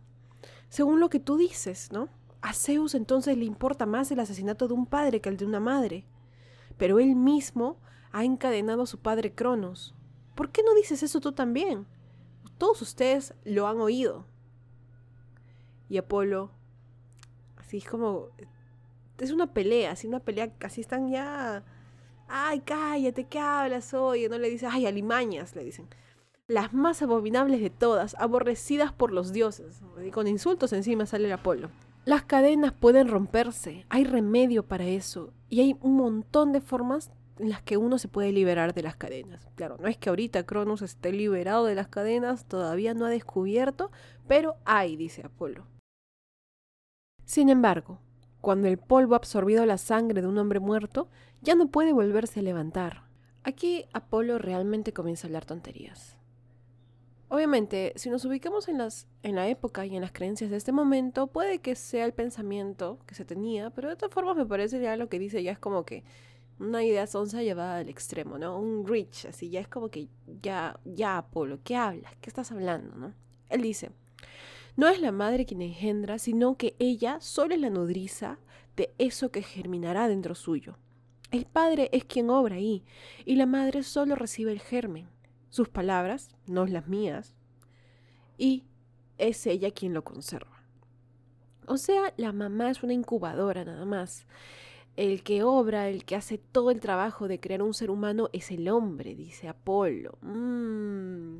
según 0.71 0.99
lo 0.99 1.11
que 1.11 1.21
tú 1.21 1.37
dices, 1.37 1.93
¿no? 1.93 2.09
A 2.41 2.55
Zeus 2.55 2.95
entonces 2.95 3.37
le 3.37 3.45
importa 3.45 3.85
más 3.85 4.11
el 4.11 4.21
asesinato 4.21 4.67
de 4.67 4.73
un 4.73 4.87
padre 4.87 5.21
que 5.21 5.29
el 5.29 5.37
de 5.37 5.45
una 5.45 5.61
madre. 5.61 6.07
Pero 6.79 6.99
él 6.99 7.17
mismo 7.17 7.77
ha 8.13 8.25
encadenado 8.25 8.85
a 8.85 8.87
su 8.87 9.01
padre 9.01 9.35
Cronos. 9.35 9.95
¿Por 10.35 10.53
qué 10.53 10.63
no 10.63 10.73
dices 10.73 11.03
eso 11.03 11.21
tú 11.21 11.33
también? 11.33 11.87
Todos 12.63 12.81
ustedes 12.81 13.35
lo 13.43 13.67
han 13.67 13.81
oído. 13.81 14.25
Y 15.89 15.99
Apolo, 15.99 16.53
así 17.57 17.79
es 17.79 17.85
como, 17.85 18.29
es 19.19 19.33
una 19.33 19.53
pelea, 19.53 19.91
así 19.91 20.07
una 20.07 20.21
pelea, 20.21 20.53
así 20.61 20.81
están 20.81 21.11
ya, 21.11 21.65
ay, 22.29 22.61
cállate, 22.61 23.25
¿qué 23.25 23.41
hablas 23.41 23.93
hoy? 23.95 24.29
no 24.29 24.39
le 24.39 24.49
dice, 24.49 24.69
ay, 24.71 24.87
alimañas, 24.87 25.57
le 25.57 25.65
dicen. 25.65 25.89
Las 26.47 26.73
más 26.73 27.03
abominables 27.03 27.61
de 27.61 27.71
todas, 27.71 28.15
aborrecidas 28.21 28.93
por 28.93 29.13
los 29.13 29.33
dioses. 29.33 29.83
Y 30.07 30.13
con 30.13 30.29
insultos 30.29 30.73
encima 30.73 31.05
sale 31.05 31.25
el 31.25 31.33
Apolo. 31.33 31.69
Las 32.05 32.23
cadenas 32.23 32.73
pueden 32.73 33.09
romperse, 33.09 33.87
hay 33.89 34.05
remedio 34.05 34.69
para 34.69 34.85
eso. 34.85 35.33
Y 35.49 35.63
hay 35.63 35.77
un 35.81 35.97
montón 35.97 36.53
de 36.53 36.61
formas 36.61 37.11
en 37.43 37.51
las 37.51 37.61
que 37.61 37.77
uno 37.77 37.99
se 37.99 38.07
puede 38.07 38.31
liberar 38.31 38.73
de 38.73 38.85
las 38.85 38.95
cadenas. 38.95 39.49
Claro, 39.57 39.77
no 39.81 39.89
es 39.89 39.97
que 39.99 40.09
ahorita 40.09 40.47
Cronos 40.47 40.81
esté 40.81 41.11
liberado 41.13 41.65
de 41.67 41.75
las 41.75 41.89
cadenas, 41.89 42.47
todavía 42.47 42.95
no 42.95 43.05
ha 43.05 43.11
descubierto, 43.11 43.91
pero 44.29 44.55
hay, 44.65 44.95
dice 44.95 45.23
Apolo. 45.25 45.67
Sin 47.25 47.49
embargo, 47.49 47.99
cuando 48.41 48.69
el 48.69 48.79
polvo 48.79 49.15
ha 49.15 49.17
absorbido 49.17 49.67
la 49.67 49.77
sangre 49.77 50.23
de 50.23 50.29
un 50.29 50.39
hombre 50.39 50.61
muerto, 50.61 51.09
ya 51.41 51.57
no 51.57 51.67
puede 51.67 51.93
volverse 51.93 52.39
a 52.39 52.45
levantar. 52.45 53.03
Aquí 53.43 53.87
Apolo 53.93 54.39
realmente 54.39 54.93
comienza 54.93 55.27
a 55.27 55.29
hablar 55.29 55.45
tonterías. 55.45 56.17
Obviamente, 57.29 57.93
si 57.97 58.09
nos 58.09 58.25
ubicamos 58.25 58.69
en, 58.69 58.79
las, 58.79 59.09
en 59.25 59.35
la 59.35 59.49
época 59.49 59.85
y 59.85 59.97
en 59.97 60.03
las 60.03 60.13
creencias 60.13 60.51
de 60.51 60.59
este 60.59 60.71
momento, 60.71 61.27
puede 61.27 61.59
que 61.59 61.75
sea 61.75 62.05
el 62.05 62.13
pensamiento 62.13 63.01
que 63.05 63.17
se 63.17 63.25
tenía, 63.25 63.71
pero 63.71 63.89
de 63.89 63.97
todas 63.97 64.15
formas 64.15 64.37
me 64.37 64.47
parece 64.47 64.81
ya 64.81 64.97
lo 64.97 65.09
que 65.09 65.19
dice 65.19 65.43
ya 65.43 65.51
es 65.51 65.59
como 65.59 65.85
que 65.85 66.05
una 66.63 66.85
idea 66.85 67.07
sonsa 67.07 67.43
llevada 67.43 67.79
al 67.79 67.89
extremo, 67.89 68.39
¿no? 68.39 68.59
Un 68.59 68.87
rich, 68.87 69.27
así, 69.27 69.51
ya 69.51 69.61
es 69.61 69.69
como 69.69 69.91
que 69.91 70.09
ya, 70.43 70.79
ya, 70.85 71.19
Apolo, 71.19 71.61
¿qué 71.65 71.77
hablas? 71.77 72.15
¿Qué 72.21 72.31
estás 72.31 72.53
hablando, 72.53 72.97
no? 72.97 73.13
Él 73.49 73.63
dice, 73.63 73.91
no 74.77 74.89
es 74.89 75.01
la 75.01 75.13
madre 75.13 75.45
quien 75.45 75.63
engendra, 75.63 76.19
sino 76.19 76.57
que 76.57 76.77
ella 76.79 77.21
solo 77.21 77.55
es 77.55 77.61
la 77.61 77.71
nodriza 77.71 78.39
de 78.77 78.95
eso 78.99 79.31
que 79.31 79.43
germinará 79.43 80.09
dentro 80.09 80.35
suyo. 80.35 80.79
El 81.31 81.47
padre 81.47 81.89
es 81.93 82.05
quien 82.05 82.31
obra 82.31 82.57
ahí, 82.57 82.85
y 83.25 83.37
la 83.37 83.47
madre 83.47 83.83
solo 83.83 84.15
recibe 84.15 84.53
el 84.53 84.61
germen, 84.61 85.09
sus 85.51 85.69
palabras, 85.69 86.31
no 86.47 86.67
las 86.67 86.89
mías, 86.89 87.35
y 88.39 88.65
es 89.19 89.47
ella 89.47 89.71
quien 89.71 89.95
lo 89.95 90.05
conserva. 90.05 90.63
O 91.67 91.77
sea, 91.77 92.13
la 92.17 92.33
mamá 92.33 92.71
es 92.71 92.83
una 92.83 92.93
incubadora 92.93 93.65
nada 93.65 93.85
más. 93.85 94.27
El 94.97 95.23
que 95.23 95.43
obra, 95.43 95.89
el 95.89 96.05
que 96.05 96.17
hace 96.17 96.39
todo 96.39 96.71
el 96.71 96.81
trabajo 96.81 97.27
de 97.27 97.41
crear 97.41 97.63
un 97.63 97.73
ser 97.73 97.91
humano 97.91 98.29
es 98.33 98.51
el 98.51 98.69
hombre, 98.69 99.15
dice 99.15 99.49
Apolo. 99.49 100.19
Mm. 100.21 101.39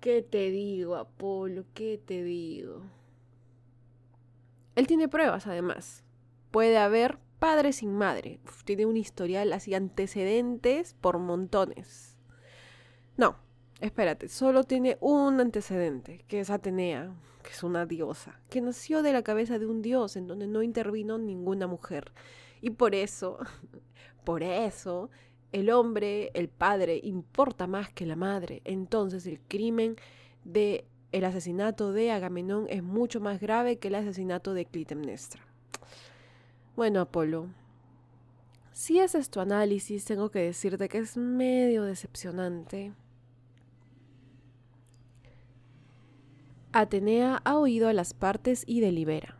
¿Qué 0.00 0.22
te 0.22 0.50
digo, 0.50 0.96
Apolo? 0.96 1.64
¿Qué 1.74 2.00
te 2.04 2.24
digo? 2.24 2.82
Él 4.74 4.86
tiene 4.86 5.08
pruebas, 5.08 5.46
además. 5.46 6.02
Puede 6.50 6.76
haber 6.78 7.18
padre 7.38 7.72
sin 7.72 7.94
madre. 7.94 8.40
tiene 8.64 8.86
un 8.86 8.96
historial 8.96 9.52
así, 9.52 9.74
antecedentes 9.74 10.94
por 10.94 11.18
montones. 11.18 12.16
No, 13.16 13.36
espérate, 13.80 14.28
solo 14.28 14.64
tiene 14.64 14.98
un 15.00 15.40
antecedente, 15.40 16.24
que 16.26 16.40
es 16.40 16.50
Atenea, 16.50 17.14
que 17.44 17.50
es 17.50 17.62
una 17.62 17.86
diosa, 17.86 18.40
que 18.50 18.60
nació 18.60 19.02
de 19.02 19.12
la 19.12 19.22
cabeza 19.22 19.60
de 19.60 19.66
un 19.66 19.82
dios 19.82 20.16
en 20.16 20.26
donde 20.26 20.48
no 20.48 20.64
intervino 20.64 21.18
ninguna 21.18 21.68
mujer. 21.68 22.10
Y 22.60 22.70
por 22.70 22.96
eso, 22.96 23.38
por 24.24 24.42
eso, 24.42 25.10
el 25.52 25.70
hombre, 25.70 26.32
el 26.34 26.48
padre, 26.48 27.00
importa 27.04 27.68
más 27.68 27.92
que 27.92 28.06
la 28.06 28.16
madre. 28.16 28.60
Entonces 28.64 29.26
el 29.26 29.38
crimen 29.40 29.94
de 30.44 30.84
el 31.12 31.24
asesinato 31.24 31.92
de 31.92 32.10
Agamenón 32.10 32.66
es 32.68 32.82
mucho 32.82 33.20
más 33.20 33.40
grave 33.40 33.78
que 33.78 33.86
el 33.86 33.94
asesinato 33.94 34.52
de 34.52 34.64
Clitemnestra. 34.64 35.46
Bueno, 36.74 37.00
Apolo, 37.00 37.50
si 38.72 38.98
ese 38.98 39.18
es 39.18 39.30
tu 39.30 39.38
análisis, 39.38 40.04
tengo 40.04 40.30
que 40.30 40.40
decirte 40.40 40.88
que 40.88 40.98
es 40.98 41.16
medio 41.16 41.84
decepcionante. 41.84 42.92
Atenea 46.76 47.40
ha 47.44 47.56
oído 47.56 47.86
a 47.86 47.92
las 47.92 48.14
partes 48.14 48.64
y 48.66 48.80
delibera. 48.80 49.38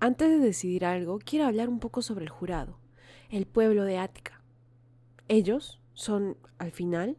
Antes 0.00 0.30
de 0.30 0.38
decidir 0.40 0.84
algo, 0.84 1.20
quiero 1.24 1.46
hablar 1.46 1.68
un 1.68 1.78
poco 1.78 2.02
sobre 2.02 2.24
el 2.24 2.28
jurado, 2.28 2.76
el 3.30 3.46
pueblo 3.46 3.84
de 3.84 3.98
Ática. 3.98 4.42
Ellos 5.28 5.80
son, 5.94 6.36
al 6.58 6.72
final, 6.72 7.18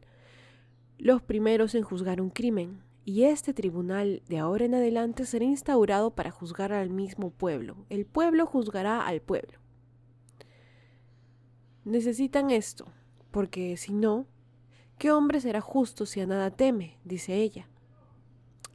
los 0.97 1.21
primeros 1.21 1.75
en 1.75 1.83
juzgar 1.83 2.19
un 2.19 2.29
crimen, 2.29 2.83
y 3.05 3.23
este 3.23 3.53
tribunal 3.53 4.21
de 4.27 4.39
ahora 4.39 4.65
en 4.65 4.75
adelante 4.75 5.25
será 5.25 5.45
instaurado 5.45 6.13
para 6.13 6.31
juzgar 6.31 6.73
al 6.73 6.89
mismo 6.89 7.31
pueblo. 7.31 7.85
El 7.89 8.05
pueblo 8.05 8.45
juzgará 8.45 9.07
al 9.07 9.21
pueblo. 9.21 9.59
Necesitan 11.85 12.51
esto, 12.51 12.91
porque 13.31 13.77
si 13.77 13.93
no, 13.93 14.27
¿qué 14.97 15.09
hombre 15.09 15.39
será 15.39 15.61
justo 15.61 16.05
si 16.05 16.19
a 16.19 16.27
nada 16.27 16.51
teme? 16.51 16.99
dice 17.05 17.35
ella. 17.35 17.69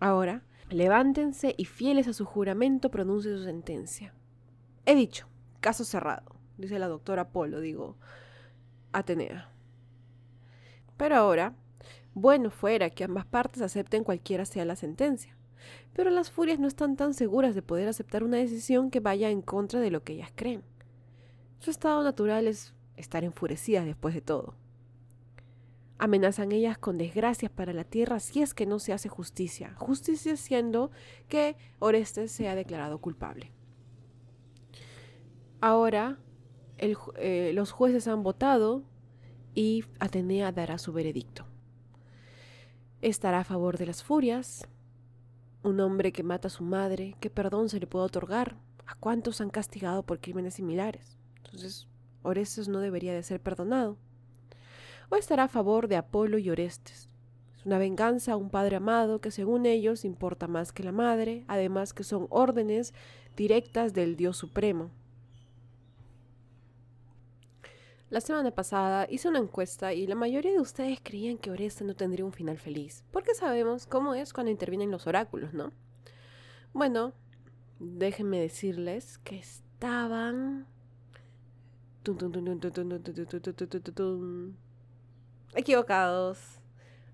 Ahora, 0.01 0.43
levántense 0.71 1.55
y 1.57 1.65
fieles 1.65 2.09
a 2.09 2.13
su 2.13 2.25
juramento 2.25 2.91
pronuncie 2.91 3.37
su 3.37 3.45
sentencia. 3.45 4.15
He 4.87 4.95
dicho, 4.95 5.27
caso 5.61 5.85
cerrado, 5.85 6.37
dice 6.57 6.79
la 6.79 6.89
doctora 6.89 7.31
Polo, 7.31 7.61
digo, 7.61 7.97
Atenea. 8.93 9.51
Pero 10.97 11.17
ahora, 11.17 11.55
bueno 12.15 12.51
fuera 12.51 12.91
que 12.91 13.05
ambas 13.05 13.27
partes 13.27 13.63
acepten 13.63 14.05
cualquiera 14.05 14.45
sea 14.45 14.65
la 14.65 14.77
sentencia. 14.77 15.37
Pero 15.93 16.11
las 16.11 16.31
furias 16.31 16.59
no 16.59 16.69
están 16.69 16.97
tan 16.97 17.15
seguras 17.15 17.55
de 17.55 17.63
poder 17.63 17.89
aceptar 17.89 18.23
una 18.23 18.37
decisión 18.37 18.91
que 18.91 19.01
vaya 19.01 19.31
en 19.31 19.43
contra 19.43 19.81
de 19.81 19.91
lo 19.91 20.03
que 20.03 20.15
ellas 20.15 20.31
creen. 20.35 20.63
Su 21.59 21.71
estado 21.71 22.03
natural 22.03 22.47
es 22.47 22.75
estar 22.97 23.25
enfurecidas 23.25 23.85
después 23.85 24.15
de 24.15 24.21
todo. 24.21 24.55
Amenazan 25.99 26.53
ellas 26.53 26.79
con 26.79 26.97
desgracias 26.97 27.51
para 27.51 27.73
la 27.73 27.83
tierra 27.83 28.21
si 28.21 28.41
es 28.41 28.55
que 28.55 28.67
no 28.67 28.79
se 28.79 28.93
hace 28.93 29.09
justicia, 29.09 29.75
justicia 29.77 30.37
siendo 30.37 30.93
que 31.29 31.57
Orestes 31.81 32.31
sea 32.31 32.55
declarado 32.55 32.99
culpable. 32.99 33.53
Ahora 35.61 36.19
eh, 36.79 37.51
los 37.53 37.73
jueces 37.73 38.07
han 38.07 38.23
votado 38.23 38.85
y 39.55 39.85
Atenea 39.99 40.53
dará 40.53 40.79
su 40.79 40.93
veredicto. 40.93 41.47
Estará 43.03 43.41
a 43.41 43.45
favor 43.45 43.77
de 43.77 43.87
las 43.87 44.05
furias, 44.05 44.69
un 45.65 45.81
hombre 45.81 46.13
que 46.13 46.23
mata 46.23 46.47
a 46.47 46.53
su 46.53 46.63
madre, 46.63 47.17
¿qué 47.19 47.29
perdón 47.29 47.69
se 47.69 47.81
le 47.81 47.89
puede 47.89 48.05
otorgar? 48.05 48.57
¿A 48.87 48.95
cuántos 48.95 49.41
han 49.41 49.51
castigado 49.51 50.05
por 50.05 50.21
crímenes 50.21 50.55
similares? 50.55 51.19
Entonces, 51.39 51.89
Orestes 52.23 52.69
no 52.69 52.79
debería 52.79 53.13
de 53.13 53.23
ser 53.25 53.41
perdonado 53.41 53.99
o 55.09 55.17
estará 55.17 55.45
a 55.45 55.49
favor 55.49 55.89
de 55.89 55.97
Apolo 55.97 56.39
y 56.39 56.51
Orestes. 56.51 57.09
Es 57.57 57.67
una 57.67 57.79
venganza 57.79 58.33
a 58.33 58.37
un 58.37 58.51
padre 58.51 58.77
amado 58.77 59.21
que 59.21 59.31
según 59.31 59.67
ellos 59.67 60.05
importa 60.05 60.47
más 60.47 60.73
que 60.73 60.85
la 60.85 60.93
madre, 60.93 61.45
además 61.49 61.93
que 61.93 62.05
son 62.05 62.27
órdenes 62.31 62.95
directas 63.37 63.95
del 63.95 64.17
Dios 64.17 64.37
Supremo. 64.37 64.91
La 68.11 68.23
semana 68.23 68.51
pasada 68.53 69.07
hice 69.11 69.29
una 69.29 69.39
encuesta 69.39 69.93
y 69.93 70.07
la 70.07 70.15
mayoría 70.15 70.53
de 70.53 70.61
ustedes 70.61 70.99
creían 71.03 71.37
que 71.37 71.51
Orestes 71.51 71.87
no 71.87 71.95
tendría 71.95 72.25
un 72.25 72.33
final 72.33 72.57
feliz, 72.57 73.05
porque 73.11 73.35
sabemos 73.35 73.87
cómo 73.87 74.15
es 74.15 74.33
cuando 74.33 74.51
intervienen 74.51 74.91
los 74.91 75.07
oráculos, 75.07 75.53
¿no? 75.53 75.73
Bueno, 76.73 77.13
déjenme 77.79 78.41
decirles 78.41 79.19
que 79.19 79.37
estaban 79.37 80.67
Equivocados. 85.55 86.61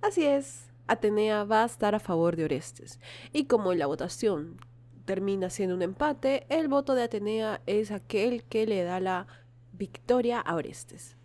Así 0.01 0.25
es, 0.25 0.71
Atenea 0.87 1.45
va 1.45 1.63
a 1.63 1.67
estar 1.67 1.95
a 1.95 2.01
favor 2.01 2.37
de 2.37 2.45
Orestes. 2.45 3.01
Y 3.33 3.45
como 3.45 3.73
la 3.75 3.87
votación 3.87 4.57
termina 5.05 5.51
siendo 5.51 5.75
un 5.75 5.83
empate, 5.83 6.47
el 6.49 6.69
voto 6.69 6.95
de 6.95 7.05
Atenea 7.05 7.63
es 7.67 7.91
aquel 7.91 8.45
que 8.45 8.67
le 8.67 8.83
da 8.83 9.01
la 9.01 9.27
victoria 9.73 10.41
a 10.41 10.55
Orestes. 10.55 11.17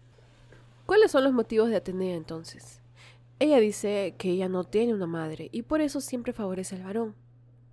¿Cuáles 0.85 1.11
son 1.11 1.23
los 1.23 1.33
motivos 1.33 1.69
de 1.69 1.75
Atenea 1.75 2.15
entonces? 2.15 2.81
Ella 3.39 3.59
dice 3.59 4.15
que 4.17 4.31
ella 4.31 4.49
no 4.49 4.63
tiene 4.63 4.93
una 4.93 5.07
madre 5.07 5.49
y 5.51 5.61
por 5.61 5.81
eso 5.81 6.01
siempre 6.01 6.33
favorece 6.33 6.75
al 6.75 6.83
varón. 6.83 7.15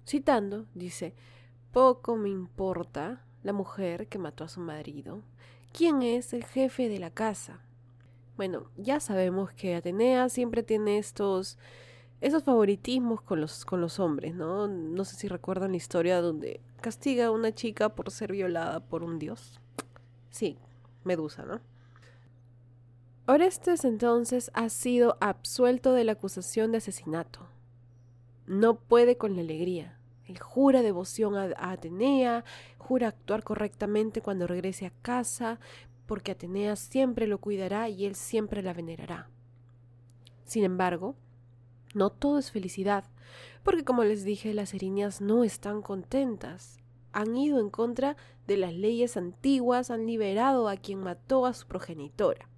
Citando, 0.07 0.66
dice, 0.75 1.14
poco 1.72 2.16
me 2.16 2.29
importa 2.29 3.25
la 3.42 3.53
mujer 3.53 4.07
que 4.09 4.18
mató 4.18 4.44
a 4.44 4.49
su 4.49 4.61
marido, 4.61 5.22
quién 5.72 6.03
es 6.03 6.33
el 6.33 6.44
jefe 6.44 6.88
de 6.88 6.99
la 6.99 7.11
casa, 7.11 7.61
bueno, 8.37 8.70
ya 8.77 9.01
sabemos 9.01 9.53
que 9.53 9.75
Atenea 9.75 10.29
siempre 10.29 10.62
tiene 10.62 10.99
estos 10.99 11.59
esos 12.20 12.42
favoritismos 12.42 13.20
con 13.20 13.40
los, 13.40 13.64
con 13.64 13.81
los 13.81 14.01
hombres, 14.01 14.35
¿no? 14.35 14.66
No 14.68 15.05
sé 15.05 15.16
si 15.16 15.29
recuerdan 15.29 15.72
la 15.72 15.77
historia 15.77 16.20
donde 16.20 16.61
castiga 16.81 17.27
a 17.27 17.31
una 17.31 17.55
chica 17.55 17.90
por 17.90 18.11
ser 18.11 18.33
violada 18.33 18.81
por 18.81 19.03
un 19.03 19.18
dios. 19.18 19.61
Sí, 20.31 20.59
Medusa, 21.05 21.44
¿no? 21.44 21.61
Orestes 23.27 23.85
entonces 23.85 24.51
ha 24.55 24.68
sido 24.68 25.16
absuelto 25.20 25.92
de 25.92 26.05
la 26.05 26.12
acusación 26.12 26.72
de 26.72 26.79
asesinato. 26.79 27.49
No 28.46 28.77
puede 28.77 29.16
con 29.16 29.35
la 29.35 29.42
alegría. 29.42 29.99
Él 30.27 30.38
jura 30.38 30.83
devoción 30.83 31.37
a, 31.37 31.51
Atenea, 31.72 32.44
jura 32.79 33.09
actuar 33.09 33.42
correctamente 33.42 34.20
cuando 34.22 34.46
regrese 34.46 34.87
a 34.87 34.92
casa, 35.03 35.59
porque 36.07 36.33
Atenea 36.33 36.77
siempre 36.77 37.27
lo 37.27 37.38
cuidará 37.38 37.88
y 37.88 38.07
él 38.07 38.14
siempre 38.14 38.62
la 38.62 38.73
venerará. 38.73 39.29
Sin 40.45 40.64
embargo, 40.64 41.16
no 41.95 42.11
todo 42.11 42.38
es 42.38 42.51
felicidad, 42.51 43.05
porque 43.62 43.85
como 43.85 44.05
les 44.05 44.25
dije, 44.25 44.55
las 44.55 44.75
erinias 44.75 45.21
no 45.21 45.45
están 45.45 45.83
contentas. 45.83 46.79
Han 47.12 47.37
ido 47.37 47.61
en 47.61 47.71
contra 47.71 48.16
de 48.47 48.57
las 48.57 48.73
leyes 48.73 49.16
antiguas, 49.16 49.90
han 49.90 50.07
liberado 50.07 50.69
a 50.69 50.77
quien 50.77 51.01
mató 51.01 51.47
a 51.47 51.53
su 51.53 51.66
progenitora. 51.66 52.49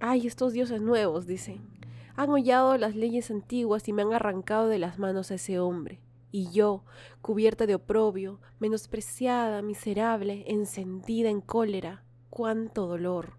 Ay, 0.00 0.26
estos 0.26 0.52
dioses 0.52 0.80
nuevos, 0.80 1.26
dicen. 1.26 1.78
Han 2.16 2.30
hollado 2.30 2.76
las 2.76 2.96
leyes 2.96 3.30
antiguas 3.30 3.88
y 3.88 3.92
me 3.92 4.02
han 4.02 4.12
arrancado 4.12 4.68
de 4.68 4.78
las 4.78 4.98
manos 4.98 5.30
a 5.30 5.36
ese 5.36 5.58
hombre. 5.60 6.00
Y 6.30 6.50
yo, 6.50 6.84
cubierta 7.22 7.64
de 7.66 7.76
oprobio, 7.76 8.40
menospreciada, 8.58 9.62
miserable, 9.62 10.44
encendida 10.48 11.30
en 11.30 11.40
cólera, 11.40 12.02
cuánto 12.30 12.86
dolor. 12.86 13.34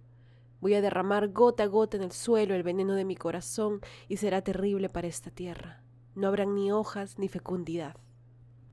Voy 0.61 0.73
a 0.73 0.81
derramar 0.81 1.29
gota 1.29 1.63
a 1.63 1.67
gota 1.67 1.97
en 1.97 2.03
el 2.03 2.11
suelo 2.11 2.53
el 2.53 2.63
veneno 2.63 2.95
de 2.95 3.05
mi 3.05 3.15
corazón 3.15 3.81
y 4.07 4.17
será 4.17 4.41
terrible 4.41 4.89
para 4.89 5.07
esta 5.07 5.31
tierra. 5.31 5.81
No 6.15 6.27
habrán 6.27 6.55
ni 6.55 6.71
hojas 6.71 7.17
ni 7.17 7.29
fecundidad. 7.29 7.95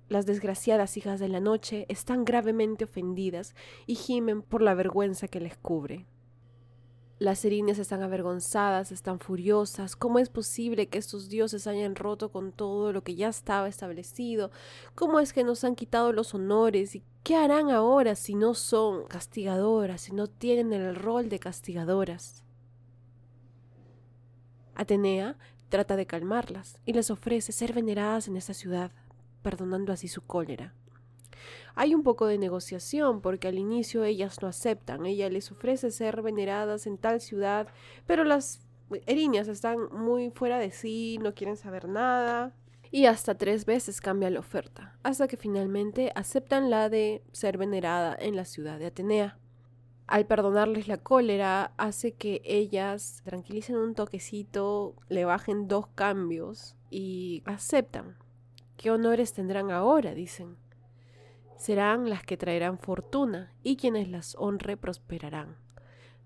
Las 0.09 0.26
desgraciadas 0.26 0.96
hijas 0.96 1.20
de 1.20 1.29
la 1.29 1.40
noche 1.40 1.87
están 1.88 2.24
gravemente 2.24 2.85
ofendidas 2.85 3.55
y 3.87 3.96
gimen 3.96 4.42
por 4.42 4.62
la 4.62 4.74
vergüenza 4.74 5.29
que 5.29 5.40
les 5.40 5.57
cubre. 5.57 6.07
Las 7.18 7.46
erines 7.46 7.79
están 7.79 8.02
avergonzadas, 8.02 8.92
están 8.92 9.20
furiosas. 9.20 9.96
¿Cómo 9.96 10.18
es 10.18 10.29
posible 10.29 10.88
que 10.88 10.98
estos 10.98 11.31
dioses 11.31 11.66
hayan 11.66 11.96
roto 11.96 12.31
con 12.31 12.52
todo 12.52 12.92
lo 12.92 13.02
que 13.02 13.14
ya 13.14 13.29
estaba 13.29 13.68
establecido? 13.68 14.50
¿Cómo 14.94 15.18
es 15.18 15.33
que 15.33 15.42
nos 15.42 15.64
han 15.64 15.76
quitado 15.76 16.12
los 16.12 16.35
honores? 16.35 16.94
¿Y 16.94 17.02
qué 17.22 17.37
harán 17.37 17.70
ahora 17.70 18.16
si 18.16 18.35
no 18.35 18.52
son 18.52 19.07
castigadoras, 19.07 20.02
si 20.02 20.12
no 20.12 20.26
tienen 20.26 20.74
el 20.74 20.94
rol 20.94 21.31
de 21.31 21.38
castigadoras? 21.38 22.44
Atenea 24.74 25.38
trata 25.70 25.96
de 25.96 26.07
calmarlas 26.07 26.79
y 26.85 26.92
les 26.92 27.11
ofrece 27.11 27.50
ser 27.50 27.72
veneradas 27.72 28.29
en 28.29 28.37
esta 28.37 28.52
ciudad, 28.52 28.90
perdonando 29.42 29.90
así 29.90 30.07
su 30.07 30.20
cólera. 30.20 30.74
Hay 31.74 31.94
un 31.94 32.02
poco 32.02 32.26
de 32.26 32.38
negociación 32.38 33.20
porque 33.20 33.48
al 33.48 33.59
inicio 33.59 34.04
ellas 34.04 34.40
no 34.42 34.48
aceptan. 34.48 35.06
Ella 35.06 35.28
les 35.28 35.50
ofrece 35.52 35.90
ser 35.90 36.22
veneradas 36.22 36.87
en 36.87 36.98
tal 36.98 37.20
ciudad, 37.20 37.68
pero 38.06 38.24
las 38.24 38.66
erinias 39.06 39.48
están 39.48 39.78
muy 39.92 40.30
fuera 40.30 40.59
de 40.59 40.70
sí, 40.70 41.18
no 41.20 41.35
quieren 41.35 41.56
saber 41.56 41.88
nada. 41.88 42.54
Y 42.90 43.06
hasta 43.06 43.37
tres 43.37 43.66
veces 43.66 44.00
cambia 44.00 44.30
la 44.30 44.40
oferta, 44.40 44.96
hasta 45.02 45.26
que 45.26 45.37
finalmente 45.37 46.12
aceptan 46.14 46.70
la 46.70 46.88
de 46.88 47.22
ser 47.32 47.59
venerada 47.59 48.16
en 48.18 48.37
la 48.37 48.44
ciudad 48.44 48.78
de 48.78 48.87
Atenea. 48.87 49.38
Al 50.06 50.24
perdonarles 50.24 50.87
la 50.87 50.98
cólera, 50.98 51.72
hace 51.78 52.12
que 52.12 52.40
ellas 52.44 53.22
tranquilicen 53.24 53.76
un 53.76 53.96
toquecito, 53.96 54.94
le 55.09 55.24
bajen 55.24 55.66
dos 55.66 55.88
cambios 55.88 56.76
y 56.90 57.42
aceptan. 57.44 58.16
¿Qué 58.76 58.92
honores 58.92 59.32
tendrán 59.32 59.72
ahora? 59.72 60.14
dicen 60.14 60.56
serán 61.57 62.11
las 62.11 62.23
que 62.23 62.37
traerán 62.37 62.79
fortuna, 62.79 63.53
y 63.62 63.77
quienes 63.77 64.09
las 64.09 64.37
honre 64.38 64.77
prosperarán. 64.77 65.57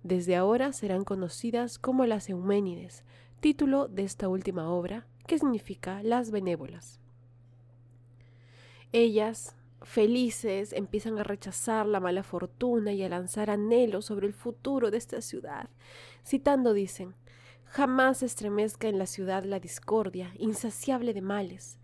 Desde 0.02 0.36
ahora 0.36 0.72
serán 0.72 1.04
conocidas 1.04 1.78
como 1.78 2.06
las 2.06 2.28
Euménides, 2.28 3.04
título 3.40 3.88
de 3.88 4.04
esta 4.04 4.28
última 4.28 4.70
obra, 4.70 5.06
que 5.26 5.38
significa 5.38 6.02
las 6.02 6.30
benévolas. 6.30 7.00
Ellas, 8.92 9.54
felices, 9.82 10.72
empiezan 10.72 11.18
a 11.18 11.22
rechazar 11.22 11.86
la 11.86 12.00
mala 12.00 12.22
fortuna 12.22 12.92
y 12.92 13.02
a 13.02 13.08
lanzar 13.08 13.50
anhelos 13.50 14.06
sobre 14.06 14.26
el 14.26 14.32
futuro 14.32 14.90
de 14.90 14.98
esta 14.98 15.20
ciudad. 15.20 15.70
Citando 16.24 16.72
dicen, 16.72 17.14
jamás 17.64 18.22
estremezca 18.22 18.88
en 18.88 18.98
la 18.98 19.06
ciudad 19.06 19.44
la 19.44 19.60
discordia, 19.60 20.32
insaciable 20.38 21.14
de 21.14 21.22
males. 21.22 21.78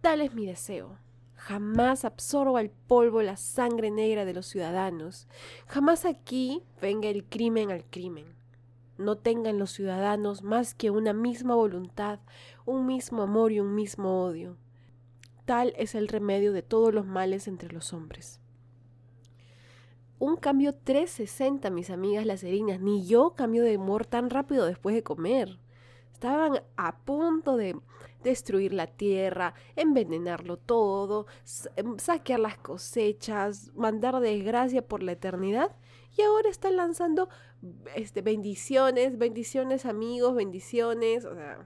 Tal 0.00 0.20
es 0.20 0.34
mi 0.34 0.46
deseo, 0.46 0.98
Jamás 1.38 2.04
absorba 2.04 2.60
el 2.60 2.68
polvo 2.68 3.22
la 3.22 3.36
sangre 3.36 3.92
negra 3.92 4.24
de 4.24 4.34
los 4.34 4.46
ciudadanos. 4.46 5.28
Jamás 5.68 6.04
aquí 6.04 6.64
venga 6.82 7.08
el 7.08 7.24
crimen 7.24 7.70
al 7.70 7.84
crimen. 7.84 8.26
No 8.98 9.16
tengan 9.16 9.56
los 9.56 9.70
ciudadanos 9.70 10.42
más 10.42 10.74
que 10.74 10.90
una 10.90 11.12
misma 11.12 11.54
voluntad, 11.54 12.18
un 12.66 12.86
mismo 12.86 13.22
amor 13.22 13.52
y 13.52 13.60
un 13.60 13.76
mismo 13.76 14.24
odio. 14.24 14.56
Tal 15.44 15.74
es 15.78 15.94
el 15.94 16.08
remedio 16.08 16.52
de 16.52 16.62
todos 16.62 16.92
los 16.92 17.06
males 17.06 17.46
entre 17.46 17.72
los 17.72 17.92
hombres. 17.92 18.40
Un 20.18 20.36
cambio 20.36 20.74
360, 20.74 21.70
mis 21.70 21.90
amigas 21.90 22.26
las 22.26 22.42
erinas. 22.42 22.80
Ni 22.80 23.06
yo 23.06 23.36
cambio 23.36 23.62
de 23.62 23.76
humor 23.76 24.06
tan 24.06 24.28
rápido 24.28 24.66
después 24.66 24.96
de 24.96 25.04
comer. 25.04 25.60
Estaban 26.12 26.64
a 26.76 26.98
punto 26.98 27.56
de 27.56 27.78
destruir 28.22 28.72
la 28.72 28.86
tierra, 28.86 29.54
envenenarlo 29.76 30.56
todo, 30.56 31.26
em, 31.76 31.98
saquear 31.98 32.40
las 32.40 32.58
cosechas, 32.58 33.72
mandar 33.74 34.18
desgracia 34.20 34.82
por 34.86 35.02
la 35.02 35.12
eternidad. 35.12 35.76
Y 36.16 36.22
ahora 36.22 36.48
están 36.48 36.76
lanzando 36.76 37.28
este, 37.94 38.22
bendiciones, 38.22 39.18
bendiciones 39.18 39.86
amigos, 39.86 40.34
bendiciones. 40.34 41.24
O 41.24 41.34
sea, 41.34 41.58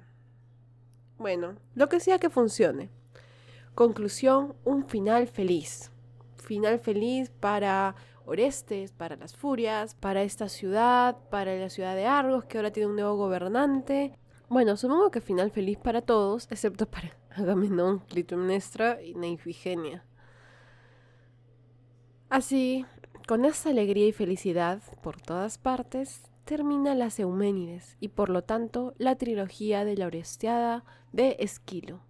bueno, 1.19 1.57
lo 1.75 1.89
que 1.89 2.01
sea 2.01 2.19
que 2.19 2.31
funcione. 2.31 2.91
Conclusión, 3.75 4.55
un 4.65 4.87
final 4.87 5.27
feliz. 5.29 5.91
Final 6.37 6.79
feliz 6.79 7.31
para 7.31 7.95
Orestes, 8.27 8.93
para 8.93 9.17
las 9.17 9.35
Furias, 9.35 9.95
para 9.95 10.23
esta 10.23 10.49
ciudad, 10.49 11.17
para 11.31 11.57
la 11.57 11.71
ciudad 11.71 11.95
de 11.95 12.07
Argos, 12.07 12.45
que 12.45 12.59
ahora 12.59 12.73
tiene 12.73 12.89
un 12.89 12.97
nuevo 12.97 13.17
gobernante. 13.17 14.19
Bueno, 14.53 14.77
supongo 14.77 15.11
que 15.11 15.23
final 15.23 15.51
feliz 15.51 15.79
para 15.79 16.03
todos, 16.03 16.47
excepto 16.51 16.85
para 16.85 17.17
Agamenón, 17.31 18.01
Clitemnestra 18.01 19.01
y 19.01 19.15
Neifigenia. 19.15 20.05
Así, 22.29 22.85
con 23.27 23.47
esa 23.47 23.71
alegría 23.71 24.07
y 24.07 24.13
felicidad 24.13 24.83
por 25.03 25.19
todas 25.23 25.57
partes, 25.57 26.31
termina 26.45 26.95
las 26.95 27.19
Euménides 27.19 27.97
y 27.99 28.09
por 28.09 28.29
lo 28.29 28.45
tanto 28.45 28.93
la 28.99 29.17
trilogía 29.17 29.87
de 29.87 29.97
la 29.97 30.05
Orestiada 30.05 30.85
de 31.13 31.37
Esquilo. 31.39 32.03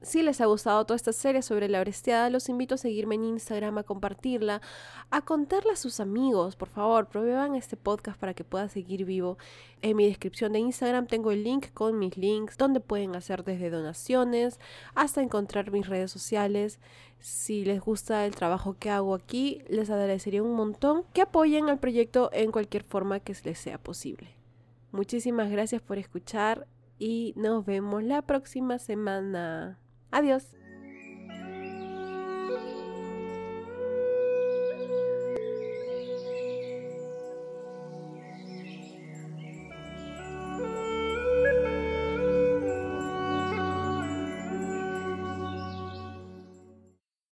Si 0.00 0.22
les 0.22 0.40
ha 0.40 0.46
gustado 0.46 0.84
toda 0.84 0.94
esta 0.94 1.12
serie 1.12 1.42
sobre 1.42 1.68
la 1.68 1.80
Orestiada, 1.80 2.30
los 2.30 2.48
invito 2.48 2.76
a 2.76 2.78
seguirme 2.78 3.16
en 3.16 3.24
Instagram, 3.24 3.78
a 3.78 3.82
compartirla, 3.82 4.62
a 5.10 5.22
contarla 5.22 5.72
a 5.72 5.76
sus 5.76 5.98
amigos. 5.98 6.54
Por 6.54 6.68
favor, 6.68 7.08
prueban 7.08 7.56
este 7.56 7.76
podcast 7.76 8.16
para 8.16 8.32
que 8.32 8.44
pueda 8.44 8.68
seguir 8.68 9.04
vivo. 9.04 9.38
En 9.82 9.96
mi 9.96 10.06
descripción 10.06 10.52
de 10.52 10.60
Instagram 10.60 11.08
tengo 11.08 11.32
el 11.32 11.42
link 11.42 11.66
con 11.74 11.98
mis 11.98 12.16
links, 12.16 12.56
donde 12.56 12.78
pueden 12.78 13.16
hacer 13.16 13.42
desde 13.42 13.70
donaciones 13.70 14.60
hasta 14.94 15.20
encontrar 15.20 15.72
mis 15.72 15.88
redes 15.88 16.12
sociales. 16.12 16.78
Si 17.18 17.64
les 17.64 17.80
gusta 17.80 18.24
el 18.24 18.36
trabajo 18.36 18.76
que 18.78 18.90
hago 18.90 19.16
aquí, 19.16 19.62
les 19.68 19.90
agradecería 19.90 20.44
un 20.44 20.54
montón 20.54 21.02
que 21.12 21.22
apoyen 21.22 21.68
al 21.68 21.80
proyecto 21.80 22.30
en 22.32 22.52
cualquier 22.52 22.84
forma 22.84 23.18
que 23.18 23.34
les 23.42 23.58
sea 23.58 23.78
posible. 23.78 24.30
Muchísimas 24.92 25.50
gracias 25.50 25.82
por 25.82 25.98
escuchar 25.98 26.68
y 27.00 27.34
nos 27.36 27.66
vemos 27.66 28.04
la 28.04 28.22
próxima 28.22 28.78
semana. 28.78 29.78
Adiós. 30.10 30.44